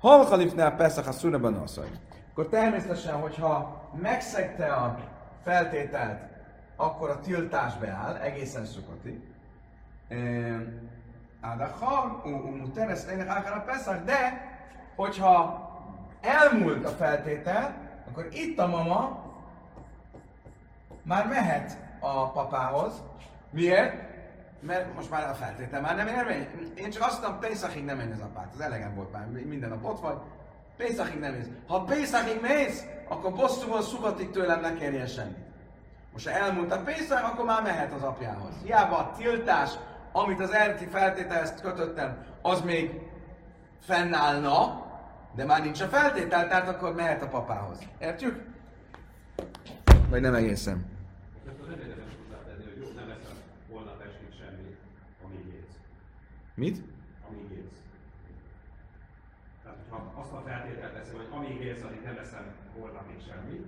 [0.00, 1.90] Hol halifne a Pesach a szúrában asszony?
[2.30, 4.98] Akkor természetesen, hogyha megszegte a
[5.42, 6.22] feltételt,
[6.76, 9.28] akkor a tiltás beáll, egészen szokati.
[11.40, 14.48] Ádachag, umuteres lének a Pesach, de
[14.96, 15.68] hogyha
[16.20, 17.74] elmúlt a feltétel,
[18.08, 19.24] akkor itt a mama
[21.02, 23.02] már mehet a papához.
[23.50, 24.09] Miért?
[24.60, 26.48] Mert most már a feltétel már nem érvény.
[26.74, 28.52] Én csak azt mondtam, Pészakig nem menj az apát.
[28.54, 30.16] Az elegem volt már, minden nap ott vagy.
[30.76, 31.46] Pészakig nem mész.
[31.66, 35.48] Ha Pészakig mész, akkor bosszúval szugatik tőlem ne kérjen semmit.
[36.12, 38.54] Most ha elmúlt a Pészak, akkor már mehet az apjához.
[38.64, 39.70] Hiába a tiltás,
[40.12, 43.00] amit az eredeti feltételhez kötöttem, az még
[43.80, 44.86] fennállna,
[45.34, 47.78] de már nincs a feltétel, tehát akkor mehet a papához.
[47.98, 48.42] Értjük?
[50.08, 50.84] Vagy nem egészen.
[51.48, 53.36] Ezt az nem érdemes hozzátenni, hogy jó, nem eszem
[53.70, 54.76] holnap estig semmit,
[55.24, 55.76] amíg élsz.
[56.60, 56.82] Mit?
[57.28, 57.78] Amíg élsz.
[59.62, 62.44] Tehát, ha azt a feltételt teszem, hogy amíg élsz, addig nem eszem
[62.78, 63.66] holnapig semmit,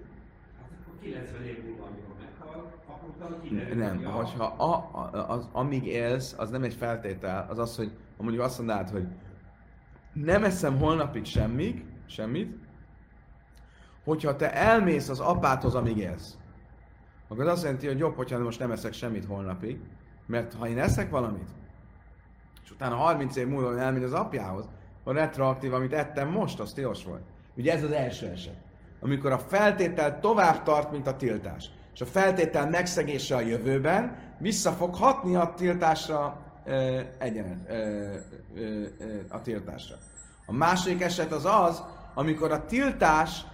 [0.58, 5.30] hát akkor 90 év múlva, amikor meghal, akkor kiderül, Nem, hogy a- hogyha a, a,
[5.30, 9.06] az, amíg élsz, az nem egy feltétel, az az, hogy ha mondjuk azt mondanád, hogy
[10.12, 12.56] nem eszem holnapig semmit, semmit,
[14.04, 16.36] hogyha te elmész az apáthoz, amíg élsz,
[17.28, 19.80] akkor az azt jelenti, hogy jobb, hogyha most nem eszek semmit holnapig,
[20.26, 21.48] mert ha én eszek valamit,
[22.72, 24.68] utána 30 év múlva elmegy az apjához,
[25.04, 27.22] a retroaktív, amit ettem most, az tilos volt.
[27.56, 28.56] Ugye ez az első eset.
[29.00, 31.70] Amikor a feltétel tovább tart, mint a tiltás.
[31.94, 38.84] És a feltétel megszegése a jövőben vissza fog hatni a tiltásra ö, egyenet, ö, ö,
[38.98, 39.96] ö, a tiltásra.
[40.46, 41.82] A második eset az az,
[42.14, 43.44] amikor a tiltás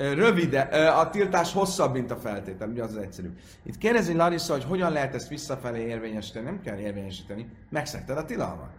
[0.00, 3.36] rövide, a tiltás hosszabb, mint a feltétel, ugye az az egyszerű.
[3.62, 8.70] Itt kérdezi Larissa, hogy hogyan lehet ezt visszafelé érvényesíteni, nem kell érvényesíteni, megszegted a tilalmat.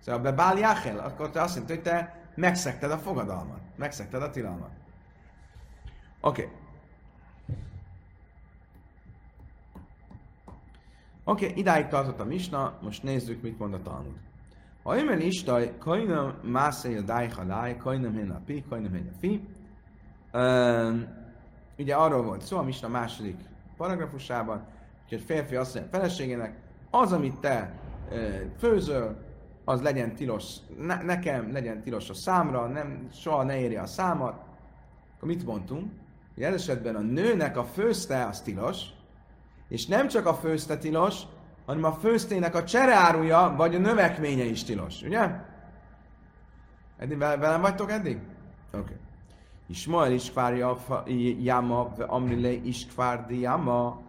[0.00, 4.30] Szóval be Bál Jáhel, akkor te azt mondtad, hogy te megszegted a fogadalmat, megszegted a
[4.30, 4.70] tilalmat.
[6.20, 6.42] Oké.
[6.42, 6.54] Okay.
[11.24, 14.16] Oké, okay, idáig tartott a misna, most nézzük, mit mond a Talmud.
[14.82, 19.18] Ha imen istaj, kajnam mászai a dájha láj, kajnam hén a pi, kajnam hén a
[19.20, 19.48] fi.
[21.78, 23.36] Ugye arról volt szó a misna második
[23.76, 24.64] paragrafusában,
[25.08, 26.56] hogy egy férfi azt mondja feleségének,
[26.90, 27.72] az, amit te
[28.58, 29.16] főzöl,
[29.64, 34.42] az legyen tilos ne, nekem, legyen tilos a számra, nem, soha ne érje a számat.
[35.16, 35.92] Akkor mit mondtunk?
[36.36, 38.82] Ez esetben a nőnek a főzte az tilos,
[39.68, 41.22] és nem csak a főzte tilos,
[41.66, 45.30] hanem a főztének a csereáruja, vagy a növekménye is tilos, ugye?
[46.98, 48.18] Eddig vel- velem vagytok eddig?
[48.72, 48.80] Oké.
[48.80, 48.96] Okay.
[49.68, 50.56] Ismael iskvár
[51.38, 54.00] jama, amrile iskvár diama,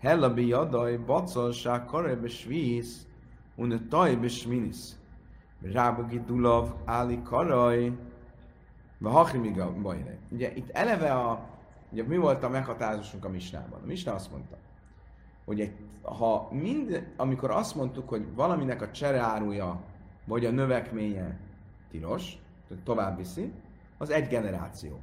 [0.00, 3.06] hella bi jadaj, bacalság, karebe svíz,
[3.56, 4.76] une tajbe sminis.
[5.62, 7.92] Rábogi dulav, áli karaj,
[8.98, 10.18] ve hachimiga bajre.
[10.30, 11.48] Ugye itt eleve a,
[11.90, 13.80] ugye mi volt a meghatározásunk a misnában?
[13.82, 14.56] A misna azt mondta,
[15.44, 19.80] hogy egy, ha mind, amikor azt mondtuk, hogy valaminek a csereáruja,
[20.24, 21.38] vagy a növekménye
[21.90, 22.36] tilos,
[22.68, 23.52] tehát tovább viszi,
[24.02, 25.00] az egy generáció.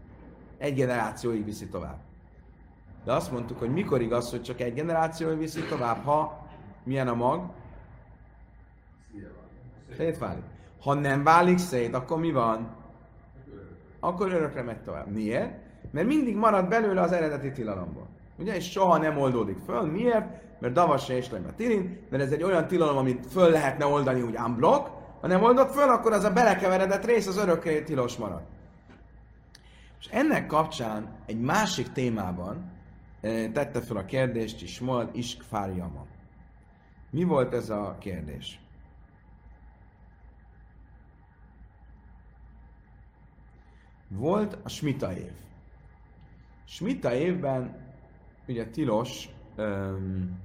[0.58, 1.98] Egy generációig viszi tovább.
[3.06, 6.48] De azt mondtuk, hogy mikor igaz, hogy csak egy generációig viszi tovább, ha
[6.84, 7.50] milyen a mag,
[9.96, 10.44] szétválik.
[10.82, 12.76] Ha nem válik szét, akkor mi van?
[14.00, 15.08] Akkor örökre megy tovább.
[15.12, 15.54] Miért?
[15.92, 18.08] Mert mindig marad belőle az eredeti tilalomból.
[18.38, 18.56] Ugye?
[18.56, 19.82] És soha nem oldódik föl.
[19.82, 20.42] Miért?
[20.60, 24.36] Mert davas és a tilin, mert ez egy olyan tilalom, amit föl lehetne oldani úgy
[24.46, 24.90] unblock,
[25.22, 28.42] ha nem oldod föl, akkor az a belekeveredett rész az örökké tilos marad.
[30.00, 32.72] És ennek kapcsán egy másik témában
[33.22, 36.06] eh, tette fel a kérdést is Mold Iskfárjama.
[37.10, 38.60] Mi volt ez a kérdés?
[44.08, 45.32] Volt a Smita év.
[46.66, 47.88] Smita évben
[48.48, 50.40] ugye tilos um,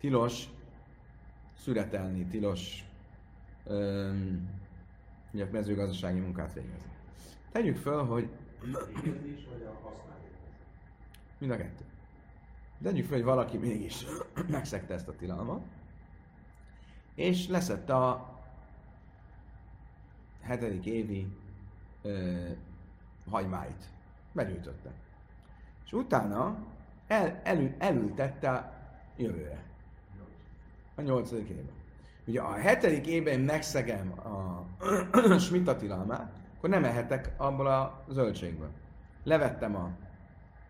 [0.00, 0.48] tilos
[1.58, 2.84] szüretelni, tilos
[3.64, 4.53] um,
[5.34, 6.92] ugye mezőgazdasági munkát végezni.
[7.52, 8.28] Tegyük föl, hogy
[11.38, 11.84] mind a kettő.
[12.82, 14.04] Tegyük fel, hogy valaki mégis
[14.48, 15.62] megszegte ezt a tilalmat,
[17.14, 18.40] és leszette a
[20.40, 21.26] hetedik évi
[22.02, 22.46] ö,
[23.30, 23.88] hagymáit.
[24.32, 24.92] Begyűjtötte.
[25.84, 26.56] És utána
[27.06, 28.72] el, elül, elültette
[29.16, 29.62] jövőre.
[30.94, 31.83] A nyolcadik évben.
[32.26, 34.64] Ugye a hetedik évben megszegem a
[35.46, 38.70] smita tilalmát, akkor nem ehetek abból a zöldségből.
[39.24, 39.90] Levettem a,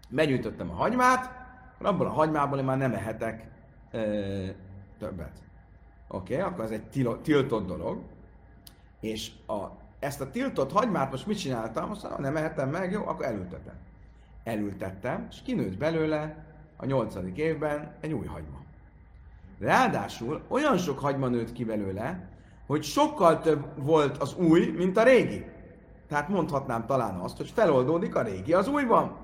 [0.09, 1.31] begyűjtöttem a hagymát,
[1.75, 3.49] akkor abból a hagymából én már nem ehetek
[3.91, 4.47] ö,
[4.99, 5.43] többet.
[6.09, 8.03] Oké, okay, akkor ez egy tilo, tiltott dolog.
[9.01, 9.65] És a,
[9.99, 11.91] ezt a tiltott hagymát most mit csináltam?
[11.91, 13.75] Azt mondom, nem ehetem meg, jó, akkor elültetem.
[14.45, 16.45] Elültettem, és kinőtt belőle
[16.77, 18.64] a nyolcadik évben egy új hagyma.
[19.59, 22.29] Ráadásul olyan sok hagyma nőtt ki belőle,
[22.67, 25.45] hogy sokkal több volt az új, mint a régi.
[26.09, 29.17] Tehát mondhatnám talán azt, hogy feloldódik a régi az újban.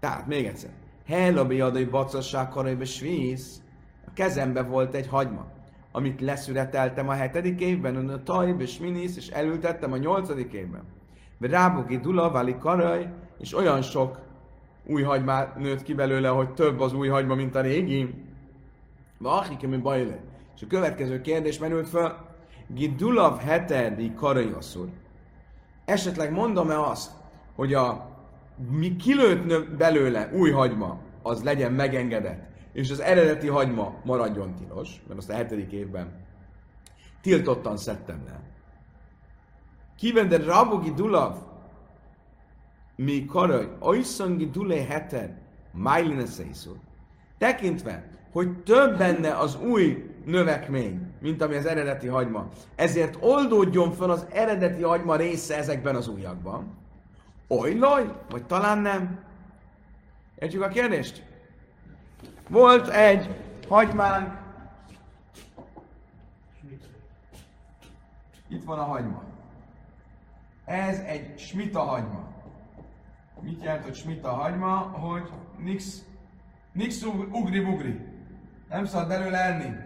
[0.00, 0.70] Tehát még egyszer.
[1.06, 3.62] Hellabi adai bacasság karajba svíz.
[4.06, 5.46] A kezembe volt egy hagyma,
[5.92, 10.82] amit leszüreteltem a hetedik évben, a tajb és minisz, és elültettem a nyolcadik évben.
[11.40, 14.18] Rábogi dula, vali karaj, és olyan sok
[14.86, 18.23] új hagyma nőtt ki belőle, hogy több az új hagyma, mint a régi.
[19.18, 20.20] Vahike, mi bajle.
[20.56, 22.36] És a következő kérdés merült fel.
[22.66, 24.88] Gidulav hetedi karajoszur.
[25.84, 27.12] Esetleg mondom-e azt,
[27.54, 28.12] hogy a
[28.70, 35.18] mi kilőtt belőle új hagyma, az legyen megengedett, és az eredeti hagyma maradjon tilos, mert
[35.18, 36.22] azt a hetedik évben
[37.24, 38.40] tiltottan szedtem le.
[39.96, 41.36] Kivende rabogi dulav,
[42.96, 45.38] mi karaj, ajszangi dulé heter,
[45.72, 46.24] májline
[47.38, 52.48] Tekintve, hogy több benne az új növekmény, mint ami az eredeti hagyma.
[52.74, 56.76] Ezért oldódjon fel az eredeti hagyma része ezekben az újakban.
[57.48, 58.12] Ojloj?
[58.30, 59.24] Vagy talán nem?
[60.38, 61.22] Értjük a kérdést?
[62.48, 63.28] Volt egy
[63.68, 64.38] hagymánk.
[68.48, 69.22] Itt van a hagyma.
[70.64, 72.28] Ez egy smita hagyma.
[73.40, 74.76] Mit jelent, hogy smita hagyma?
[74.76, 76.04] Hogy nix,
[76.72, 78.12] nix ugri-bugri.
[78.74, 79.76] Nem szabad belőle enni.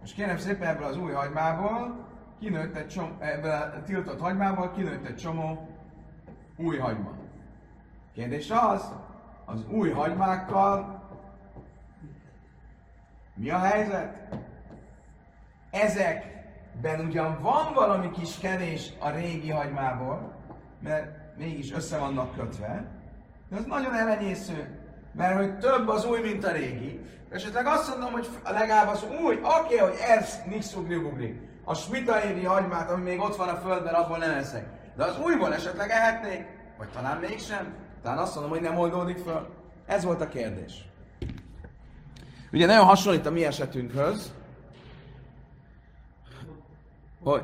[0.00, 2.06] Most kérem szépen ebből az új hagymából,
[2.40, 5.68] kinőtt egy csomó, ebből a tiltott hagymából kinőtt egy csomó
[6.56, 7.10] új hagyma.
[8.14, 8.92] Kérdés az,
[9.44, 11.02] az új hagymákkal
[13.34, 14.36] mi a helyzet?
[15.70, 20.34] Ezekben ugyan van valami kis kenés a régi hagymából,
[20.80, 22.84] mert mégis össze vannak kötve,
[23.48, 24.78] de az nagyon elenyésző,
[25.12, 27.00] mert hogy több az új, mint a régi.
[27.30, 32.24] Esetleg azt mondom, hogy legalább az új, oké, okay, hogy ez nincs ugri A smita
[32.24, 34.66] évi hagymát, ami még ott van a földben, abból nem eszek.
[34.96, 36.46] De az újból esetleg ehetnék,
[36.78, 37.74] vagy talán mégsem.
[38.02, 39.48] Talán azt mondom, hogy nem oldódik föl.
[39.86, 40.88] Ez volt a kérdés.
[42.52, 44.32] Ugye nagyon hasonlít a mi esetünkhöz,
[47.22, 47.42] hogy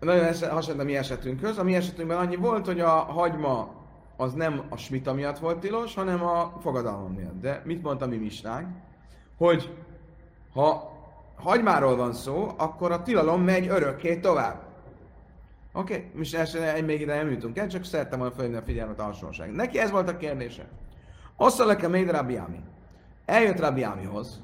[0.00, 1.58] nagyon hasonlít a mi esetünkhöz.
[1.58, 3.75] A mi esetünkben annyi volt, hogy a hagyma
[4.16, 7.40] az nem a smita miatt volt tilos, hanem a fogadalom miatt.
[7.40, 8.68] De mit mondta mi misnánk?
[9.36, 9.74] Hogy
[10.52, 10.92] ha
[11.36, 14.64] hagymáról van szó, akkor a tilalom megy örökké tovább.
[15.72, 19.00] Oké, okay, most első még ide nem jutunk el, csak szerettem volna felhívni a figyelmet
[19.00, 19.52] a hasonlóság.
[19.52, 20.68] Neki ez volt a kérdése.
[21.36, 22.60] Osszalek a még Rabbi Ami.
[23.24, 24.40] Eljött Rabbi Amihoz.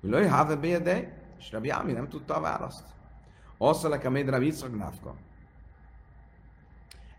[0.00, 2.84] Lőj have bédej, és Rabbi Ami nem tudta a választ.
[3.58, 5.14] Osszalek a még Yitzchak Nafka.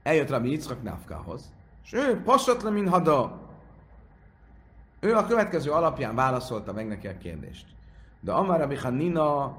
[0.10, 1.52] Eljött Rabbi Yitzchak Nafkahoz,
[1.84, 3.40] és ő pasatlan, mint hada.
[5.00, 7.66] Ő a következő alapján válaszolta meg neki a kérdést.
[8.20, 9.58] De Amar Rabbi Hanina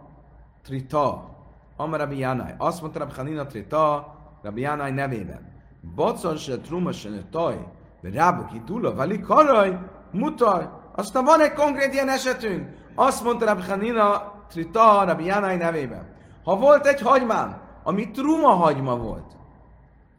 [0.63, 1.37] Trita,
[1.77, 2.53] Amar Rabbi Janai.
[2.59, 5.53] Azt mondta Rabbi Hanina Trita, Rabbi Janai nevében.
[5.95, 7.67] Bocon se truma se ne taj,
[8.01, 9.79] de rábuki tula, vali karaj,
[10.11, 10.69] mutaj.
[10.95, 12.69] Aztán van egy konkrét ilyen esetünk.
[12.95, 16.15] Azt mondta Rabbi Hanina Trita, Rabbi Janai nevében.
[16.45, 19.39] Ha volt egy hagymám, ami truma hagyma volt,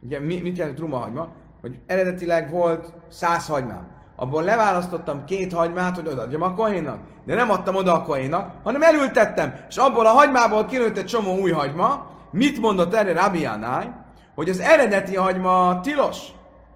[0.02, 1.28] ugye mit jelent truma hagyma?
[1.60, 3.92] Hogy eredetileg volt száz hagymám
[4.22, 7.00] abból leválasztottam két hagymát, hogy odaadjam a kohénnak.
[7.24, 11.38] De nem adtam oda a kohénnak, hanem elültettem, és abból a hagymából kinőtt egy csomó
[11.38, 12.10] új hagyma.
[12.30, 13.86] Mit mondott erre Rabbi Anai?
[14.34, 16.18] Hogy az eredeti hagyma tilos.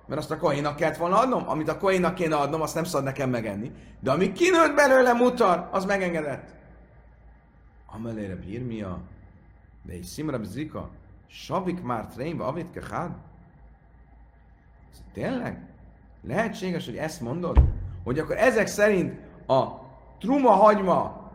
[0.06, 3.04] Mert azt a kohénnak kellett volna adnom, amit a kohénnak kéne adnom, azt nem szabad
[3.04, 3.72] nekem megenni.
[4.00, 6.54] De ami kinőtt belőle mutar, az megengedett.
[7.86, 8.98] Amelére bírmia,
[9.82, 10.90] de egy szimra zika,
[11.28, 13.10] savik már trénbe, avit kehád.
[15.12, 15.66] Tényleg?
[16.26, 17.62] Lehetséges, hogy ezt mondod?
[18.04, 19.64] Hogy akkor ezek szerint a
[20.18, 21.30] truma hagyma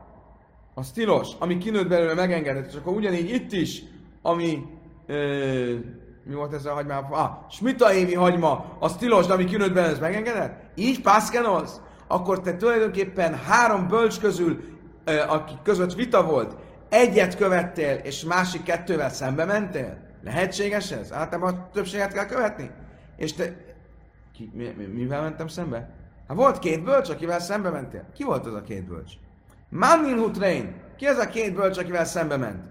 [0.73, 3.83] az tilos, ami kinőtt belőle megengedett, és akkor ugyanígy itt is,
[4.21, 4.65] ami
[5.07, 5.75] ö,
[6.23, 6.93] mi volt ez a hagyma?
[7.09, 10.63] Ah, smitaémi hagyma, az tilos, de ami kinőtt benne, ez megengedett?
[10.75, 11.81] Így pászkenolsz?
[12.07, 14.59] Akkor te tulajdonképpen három bölcs közül,
[15.27, 16.55] akik között vita volt,
[16.91, 19.97] egyet követtél, és másik kettővel szembe mentél?
[20.23, 21.13] Lehetséges ez?
[21.13, 22.71] Általában a többséget kell követni?
[23.15, 23.55] És te...
[24.33, 25.89] Ki, mi, mi, mivel mentem szembe?
[26.27, 28.05] Hát volt két bölcs, akivel szembe mentél.
[28.13, 29.11] Ki volt az a két bölcs?
[29.69, 30.73] Mannin Hutrein.
[30.97, 32.63] Ki az a két bölcs, akivel szembe ment?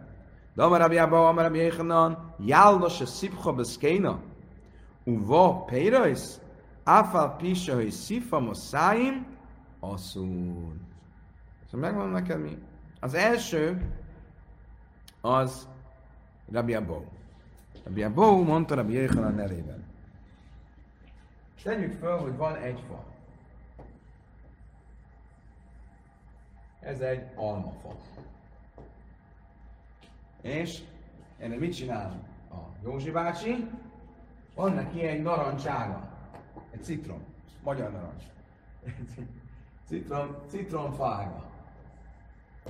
[0.55, 4.21] De Amar Rabbi Abba, Amar Rabbi Yechanan, Jálda se szipcha beszkéna,
[5.05, 6.21] uva peirais,
[6.85, 9.27] áfál pisa, hogy szifa moszáim,
[9.81, 10.75] asszul.
[11.71, 12.59] Szóval megmondom neked mi.
[13.01, 13.91] Az első,
[15.21, 15.69] az
[16.53, 17.03] Rabbi Abba.
[17.85, 19.85] Rabbi Abba mondta Rabbi Yechanan nevében.
[21.63, 23.05] Tegyük fel, hogy van egy fa.
[26.81, 27.97] Ez egy almafa.
[30.41, 30.83] És
[31.39, 33.69] ennek mit csinál a Józsi bácsi?
[34.55, 36.09] Van neki egy narancsága,
[36.71, 37.25] egy citrom,
[37.63, 38.25] magyar narancs.
[39.89, 41.51] citrom, citromfága.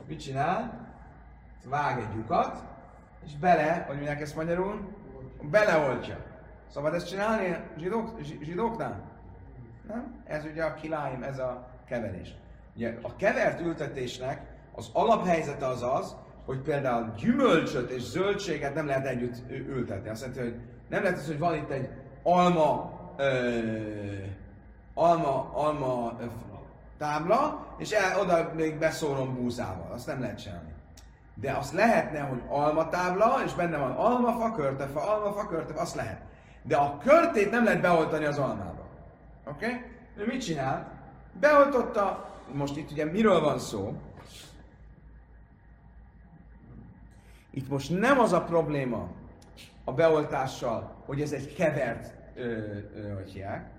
[0.06, 0.89] Mit csinál?
[1.64, 2.62] Vág egy lyukat,
[3.24, 4.80] és bele, hogy mondják ezt magyarul,
[5.42, 6.16] beleoltja.
[6.72, 9.10] Szabad ezt csinálni zsidók, zsidóknál?
[9.88, 10.22] Nem?
[10.24, 12.34] Ez ugye a kiláim, ez a keverés.
[12.76, 14.42] Ugye a kevert ültetésnek
[14.74, 20.08] az alaphelyzete az az, hogy például gyümölcsöt és zöldséget nem lehet együtt ültetni.
[20.08, 21.88] Azt jelenti, hogy nem lehet az, hogy van itt egy
[22.22, 23.58] alma, ö,
[24.94, 26.24] alma, alma ö,
[26.98, 29.92] tábla, és el, oda még beszólom búzával.
[29.92, 30.69] Azt nem lehet csinálni.
[31.40, 36.20] De azt lehetne, hogy alma tábla, és benne van almafa, körtefa, almafa, körtefa, azt lehet.
[36.62, 38.86] De a körtét nem lehet beoltani az almába.
[39.44, 39.66] Oké?
[39.66, 39.80] Okay?
[40.16, 40.92] Ő mit csinál?
[41.40, 43.96] Beoltotta, most itt ugye miről van szó?
[47.50, 49.08] Itt most nem az a probléma
[49.84, 52.42] a beoltással, hogy ez egy kevert, ö,
[52.94, 53.70] ö, hogy hiák,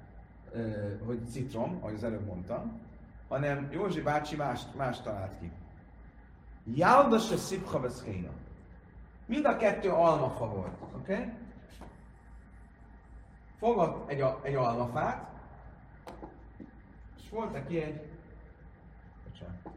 [0.51, 0.59] ö,
[1.05, 2.80] hogy citrom, ahogy az előbb mondtam,
[3.28, 5.51] hanem Józsi bácsi más, más talált ki.
[6.64, 8.30] Jálda se szipha beszkéna.
[9.26, 11.14] Mind a kettő almafa volt, oké?
[11.14, 11.30] Okay?
[13.57, 15.30] Fogott egy, egy almafát,
[17.18, 18.12] és volt neki egy
[19.24, 19.70] Bocsánat.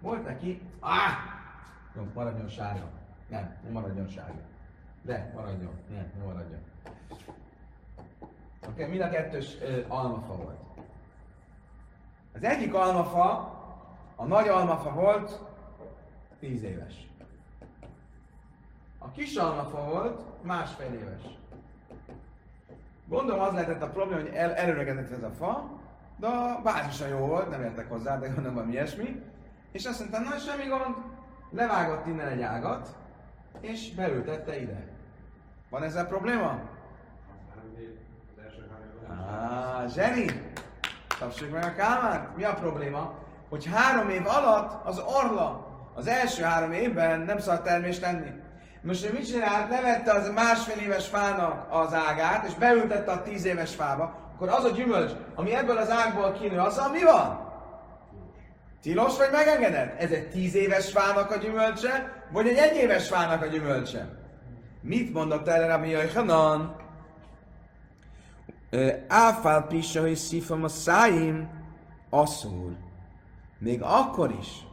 [0.00, 0.62] Volt neki...
[0.80, 1.12] Ah!
[1.96, 2.88] Jó, maradjon sárga.
[3.28, 4.40] Nem, nem maradjon sárga.
[5.02, 5.72] De, maradjon.
[5.90, 6.60] Nem, nem maradjon.
[8.60, 10.67] Oké, okay, mind a kettős ö, almafa volt.
[12.38, 13.56] Az egyik almafa,
[14.16, 15.40] a nagy almafa volt
[16.38, 17.08] 10 éves.
[18.98, 21.22] A kis almafa volt másfél éves.
[23.06, 25.70] Gondolom az lehetett a probléma, hogy el, előregedett ez a fa,
[26.16, 29.22] de a bázisa jó volt, nem értek hozzá, de gondolom valami ilyesmi.
[29.72, 30.94] És azt mondta, na semmi gond,
[31.50, 32.96] levágott innen egy ágat,
[33.60, 34.88] és beültette ide.
[35.70, 36.60] Van ezzel probléma?
[39.08, 40.26] Ah, zseni!
[41.18, 42.36] Tapsoljuk meg a Kálmát.
[42.36, 43.14] Mi a probléma?
[43.48, 48.30] Hogy három év alatt az orla az első három évben nem szabad termést tenni.
[48.82, 49.70] Most ő mit csinált?
[49.70, 54.64] Levette az másfél éves fának az ágát, és beültette a tíz éves fába, akkor az
[54.64, 57.46] a gyümölcs, ami ebből az ágból kinő, az mi van?
[58.82, 60.00] Tilos vagy megengedett?
[60.00, 64.08] Ez egy tíz éves fának a gyümölcse, vagy egy egy éves fának a gyümölcse?
[64.80, 66.76] Mit mondott erre Rabbi Hanan?
[69.08, 71.48] Áfál pisa, hogy szifam a száim,
[72.10, 72.76] asszul.
[73.58, 74.66] Még akkor is,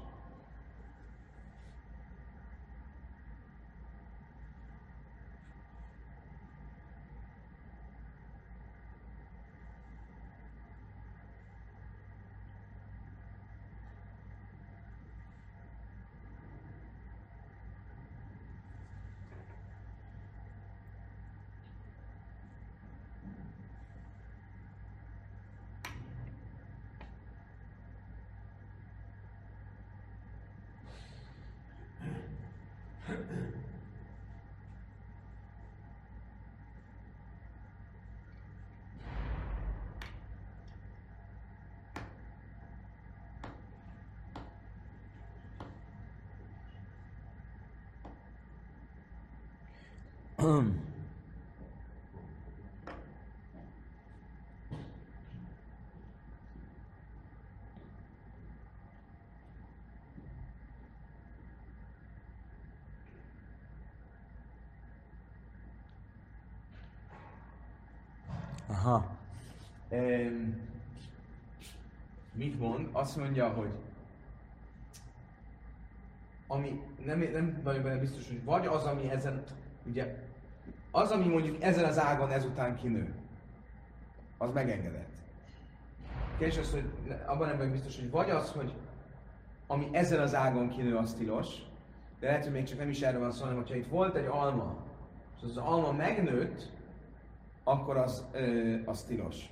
[68.86, 69.04] Aha.
[69.92, 70.05] Um,
[72.34, 72.90] mit mond?
[72.92, 73.70] Azt mondja, hogy
[76.48, 79.44] ami nem, nem vagyok benne biztos, hogy vagy az, ami ezen,
[79.86, 80.16] ugye,
[80.92, 83.14] az, ami mondjuk ezen az ágon ezután kinő,
[84.38, 85.14] az megengedett.
[86.38, 86.92] Kérdés az, hogy
[87.26, 88.74] abban nem vagyok biztos, hogy vagy az, hogy
[89.68, 91.48] ami ezen az ágon kinő, az tilos,
[92.20, 94.26] de lehet, hogy még csak nem is erről van szó, hanem hogyha itt volt egy
[94.26, 94.76] alma,
[95.38, 96.72] és az alma megnőtt,
[97.64, 99.50] akkor az, ö, az tilos.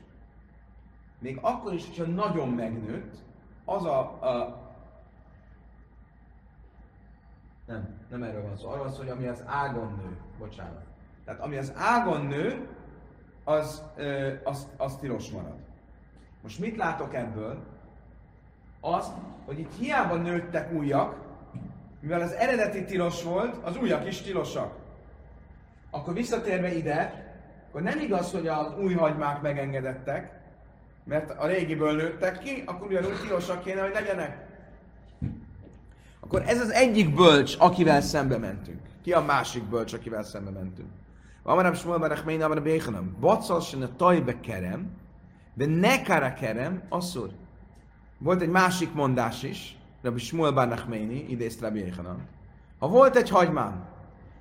[1.24, 3.16] Még akkor is, hogyha nagyon megnőtt,
[3.66, 4.62] az a, a
[7.66, 8.70] nem, nem erről van szó.
[8.70, 10.18] Arról van szó, hogy ami az ágon nő.
[10.40, 10.84] Bocsánat.
[11.26, 12.68] Tehát ami az ágon nő,
[13.44, 15.56] az, ö, az, az tilos marad.
[16.42, 17.64] Most mit látok ebből?
[18.82, 19.12] Az,
[19.46, 21.16] hogy itt hiába nőttek újak,
[22.00, 24.76] mivel az eredeti tilos volt, az újak is tilosak.
[25.90, 27.32] Akkor visszatérve ide,
[27.68, 30.42] akkor nem igaz, hogy az új hagymák megengedettek,
[31.04, 34.46] mert a régiből nőttek ki, akkor ugyanúgy tilosak kéne, hogy legyenek.
[36.20, 38.80] Akkor ez az egyik bölcs, akivel szembe mentünk.
[39.04, 40.90] Ki a másik bölcs, akivel szembe mentünk?
[41.44, 43.16] Amarab Shmuel Barach Meina Amarab Béchanam.
[43.20, 44.92] Baccal sen a tajbe kerem,
[45.54, 47.30] de ne kara kerem, asszur.
[48.18, 52.28] Volt egy másik mondás is, Rabbi Shmuel Barach Meini, idézt Rabbi Béchanam.
[52.80, 53.86] Ha volt egy hagymám,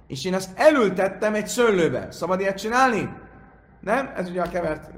[0.07, 3.15] és én azt elültettem egy szőlőbe, szabad ilyet csinálni?
[3.81, 4.13] Nem?
[4.17, 4.91] Ez ugye a kevert.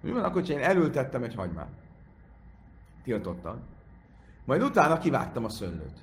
[0.00, 1.70] Mi van akkor, ha én elültettem egy hagymát?
[3.04, 3.60] Tiltottam.
[4.44, 5.98] Majd utána kivágtam a szőlőt.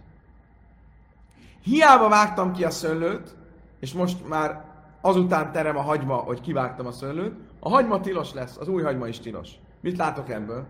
[1.64, 3.36] Hiába vágtam ki a szőlőt,
[3.80, 4.64] és most már
[5.02, 9.08] azután terem a hagyma, hogy kivágtam a szőlőt, a hagyma tilos lesz, az új hagyma
[9.08, 9.50] is tilos.
[9.80, 10.66] Mit látok ebből?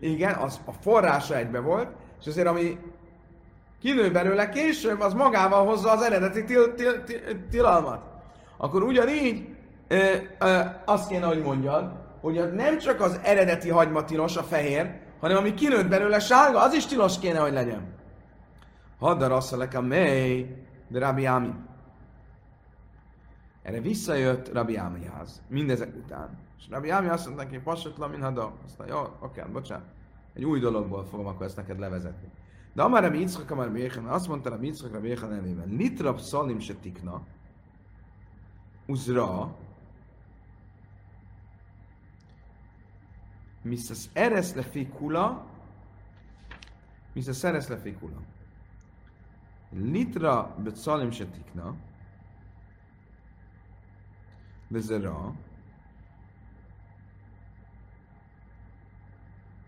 [0.00, 1.88] Igen, az a forrása egybe volt,
[2.20, 2.78] és azért ami
[3.80, 8.14] kinő belőle később, az magával hozza az eredeti til, til, til, tilalmat.
[8.56, 9.55] Akkor ugyanígy
[9.88, 15.00] ö, ö, azt kéne, hogy mondjad, hogy nem csak az eredeti hagyma tilos, a fehér,
[15.20, 17.94] hanem ami kinőtt belőle sárga, az is tilos kéne, hogy legyen.
[18.98, 20.56] Haddar asszalek a mely,
[20.88, 21.52] de Rabbi Ami.
[23.62, 26.38] Erre visszajött Rabbi Amiház, mindezek után.
[26.58, 28.52] És Rabbi Ami azt mondta neki, pasatlan, min hada.
[28.64, 29.86] Azt mondta, jó, oké, bocsánat.
[30.34, 32.28] Egy új dologból fogom akkor ezt neked levezetni.
[32.72, 36.58] De amár Rabbi Yitzchak, amár Yechon, azt mondta Rabbi Yitzchak, Rabbi Yechon nevében, litrab szalim
[36.58, 37.22] se tikna,
[38.86, 39.56] uzra,
[43.66, 45.44] misas eres lefikula,
[47.14, 48.22] misas eres lefikula.
[49.72, 51.74] Litra betzalim se tikna,
[54.70, 55.34] lezera,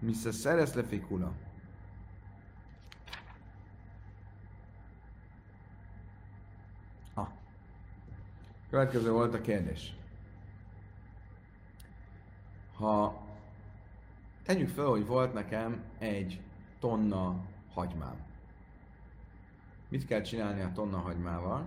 [0.00, 1.32] misas eres lefikula.
[7.14, 7.28] Ah.
[8.70, 9.96] Következő volt a kérdés.
[12.76, 13.27] Ha
[14.48, 16.40] tegyük fel, hogy volt nekem egy
[16.78, 17.36] tonna
[17.72, 18.16] hagymám.
[19.88, 21.66] Mit kell csinálni a tonna hagymával?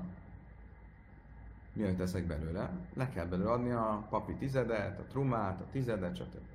[1.73, 6.45] mielőtt teszek belőle, le kell belőle adni a papi tizedet, a trumát, a tizedet, stb.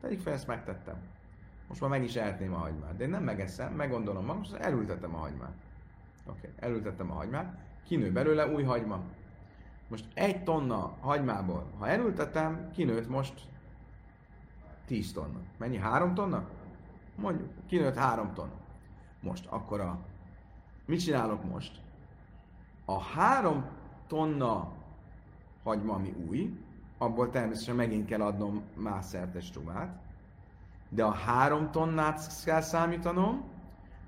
[0.00, 0.96] Tegyük fel, ezt megtettem.
[1.68, 2.96] Most már meg is ehetném a hagymát.
[2.96, 5.54] De én nem megeszem, meggondolom magam, most elültettem a hagymát.
[6.26, 6.50] Oké, okay.
[6.56, 9.00] elültettem a hagymát, kinő belőle új hagyma.
[9.88, 13.48] Most egy tonna hagymából, ha elültetem, kinőtt most
[14.88, 15.38] 10 tonna.
[15.56, 15.76] Mennyi?
[15.76, 16.44] 3 tonna?
[17.14, 18.52] Mondjuk, kinőtt 3 tonna.
[19.20, 19.98] Most, akkor a...
[20.84, 21.80] Mit csinálok most?
[22.84, 23.64] A 3
[24.06, 24.72] tonna
[25.62, 26.58] hagyma, ami új,
[26.98, 29.96] abból természetesen megint kell adnom más szertes csumát,
[30.88, 33.44] de a három tonnát kell számítanom,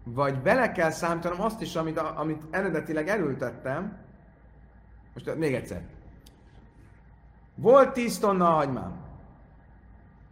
[0.05, 3.99] vagy bele kell számítanom azt is, amit, amit eredetileg elültettem.
[5.15, 5.83] Most még egyszer.
[7.55, 9.10] Volt 10 tonna hagymám.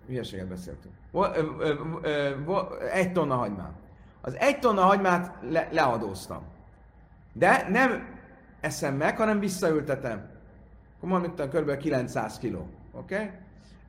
[0.08, 0.94] Hülyeséget beszéltünk.
[2.92, 3.72] Egy tonna hagymám.
[4.20, 6.42] Az egy tonna hagymát le, leadóztam.
[7.32, 8.16] De nem
[8.60, 10.28] eszem meg, hanem visszaültetem.
[10.96, 11.76] Akkor mondom, kb.
[11.76, 12.54] 900 kg.
[12.54, 13.14] Oké?
[13.14, 13.30] Okay?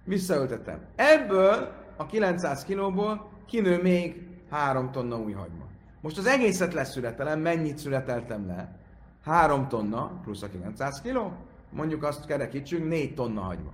[0.04, 0.80] Visszaültetem.
[0.96, 5.66] Ebből a 900 kilóból kinő még 3 tonna új hagyma.
[6.02, 8.76] Most az egészet leszületelem, mennyit születeltem le?
[9.24, 11.32] 3 tonna plusz a 900 kiló,
[11.70, 13.72] mondjuk azt kerekítsünk, 4 tonna hagyma.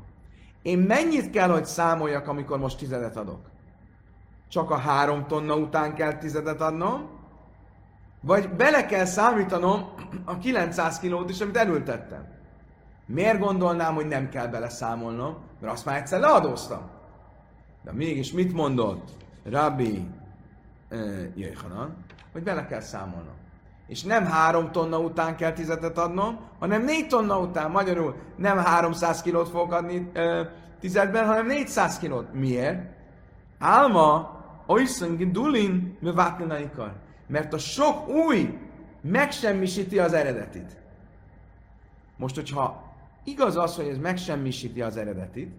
[0.65, 3.39] Én mennyit kell, hogy számoljak, amikor most tizedet adok?
[4.47, 7.09] Csak a 3 tonna után kell tizedet adnom,
[8.21, 9.93] vagy bele kell számítanom
[10.25, 12.27] a 900 kilót is, amit elültettem.
[13.05, 15.37] Miért gondolnám, hogy nem kell beleszámolnom?
[15.59, 16.89] Mert azt már egyszer leadóztam.
[17.83, 19.09] De mégis mit mondott
[19.43, 20.07] Rabbi
[20.91, 21.95] uh, Jöjhanan?
[22.31, 23.35] Hogy bele kell számolnom.
[23.87, 27.71] És nem három tonna után kell tizedet adnom, hanem négy tonna után.
[27.71, 30.47] Magyarul nem 300 kilót fogok adni uh,
[30.79, 32.33] tizedben, hanem 400 kilót.
[32.33, 32.93] Miért?
[33.59, 36.11] Álma, oiszön dulin, mi
[36.61, 36.93] ikar.
[37.27, 38.57] Mert a sok új
[39.01, 40.77] megsemmisíti az eredetit.
[42.17, 45.51] Most, hogyha igaz az, hogy ez megsemmisíti az eredetit,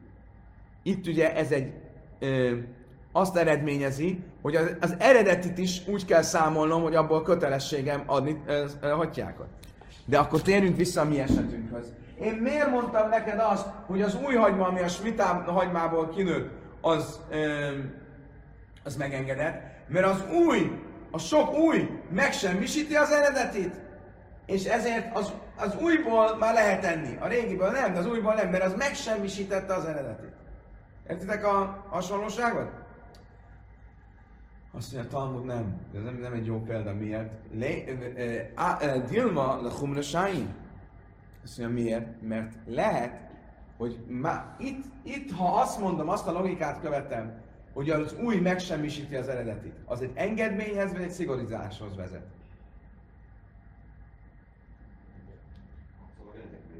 [0.83, 1.73] itt ugye ez egy
[2.19, 2.57] ö,
[3.17, 8.43] azt eredményezi, hogy az, az eredetit is úgy kell számolnom, hogy abból kötelességem adni
[8.81, 9.47] hatyákat.
[10.05, 11.93] De akkor térjünk vissza a mi esetünkhöz.
[12.21, 16.51] Én miért mondtam neked azt, hogy az új hagyma, ami a smitá hagymából kinőtt,
[16.81, 17.69] az, ö,
[18.85, 19.63] az megengedett?
[19.89, 20.71] Mert az új,
[21.11, 23.75] a sok új megsemmisíti az eredetit.
[24.47, 27.17] És ezért az, az újból már lehet enni.
[27.21, 30.33] A régiből nem, de az újból nem, mert az megsemmisítette az eredetit.
[31.09, 32.85] Értitek a hasonlóságot?
[34.77, 35.81] Azt mondja, Talmud nem.
[35.93, 36.95] De nem, nem egy jó példa.
[36.95, 37.31] Miért?
[39.09, 40.55] Dilma le humrasáin.
[41.45, 42.23] Azt mondja, miért?
[42.23, 43.21] Mert lehet,
[43.77, 47.41] hogy má, itt, itt, ha azt mondom, azt a logikát követem,
[47.73, 52.27] hogy az új megsemmisíti az eredetit, az egy engedményhez vagy egy szigorizáshoz vezet.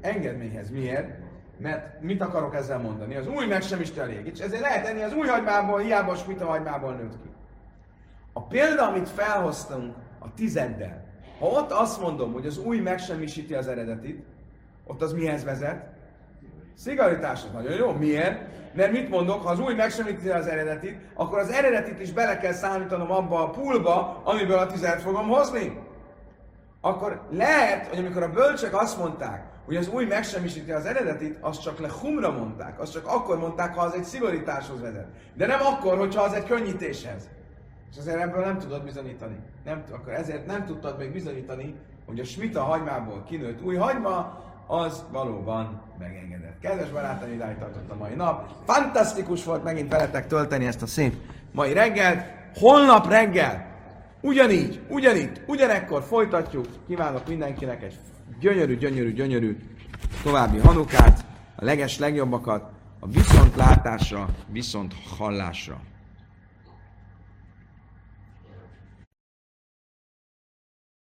[0.01, 0.69] Engedményhez.
[0.69, 1.19] Miért?
[1.57, 3.15] Mert mit akarok ezzel mondani?
[3.15, 4.25] Az új meg sem is elég.
[4.25, 7.29] És ezért lehet enni az új hagymából, hiába a hagymából nőtt ki.
[8.37, 11.03] A példa, amit felhoztunk a tizeddel,
[11.39, 14.25] ha ott azt mondom, hogy az új megsemmisíti az eredetit,
[14.87, 15.85] ott az mihez vezet?
[16.75, 17.51] Szigaritáshoz.
[17.51, 17.91] Nagyon jó.
[17.91, 18.41] Miért?
[18.73, 22.51] Mert mit mondok, ha az új megsemmisíti az eredetit, akkor az eredetit is bele kell
[22.51, 25.79] számítanom abba a poolba, amiből a tizet fogom hozni.
[26.81, 31.61] Akkor lehet, hogy amikor a bölcsek azt mondták, hogy az új megsemmisíti az eredetit, azt
[31.61, 32.79] csak le humra mondták.
[32.79, 35.07] Azt csak akkor mondták, ha az egy szigorításhoz vezet.
[35.33, 37.29] De nem akkor, hogyha az egy könnyítéshez.
[37.91, 39.35] És azért ebből nem tudod bizonyítani.
[39.65, 41.75] Nem, akkor ezért nem tudtad még bizonyítani,
[42.05, 46.59] hogy a smita hagymából kinőtt új hagyma, az valóban megengedett.
[46.61, 48.49] Kedves barátaim, idáig tartott a mai nap.
[48.65, 51.13] Fantasztikus volt megint veletek tölteni ezt a szép
[51.51, 52.25] mai reggelt.
[52.55, 53.65] Holnap reggel,
[54.21, 56.65] ugyanígy, ugyanígy, ugyanekkor folytatjuk.
[56.87, 57.99] Kívánok mindenkinek egy
[58.39, 59.57] gyönyörű, gyönyörű, gyönyörű
[60.23, 61.25] további hanukát,
[61.55, 62.69] a leges legjobbakat,
[62.99, 65.79] a viszontlátásra, viszont hallásra.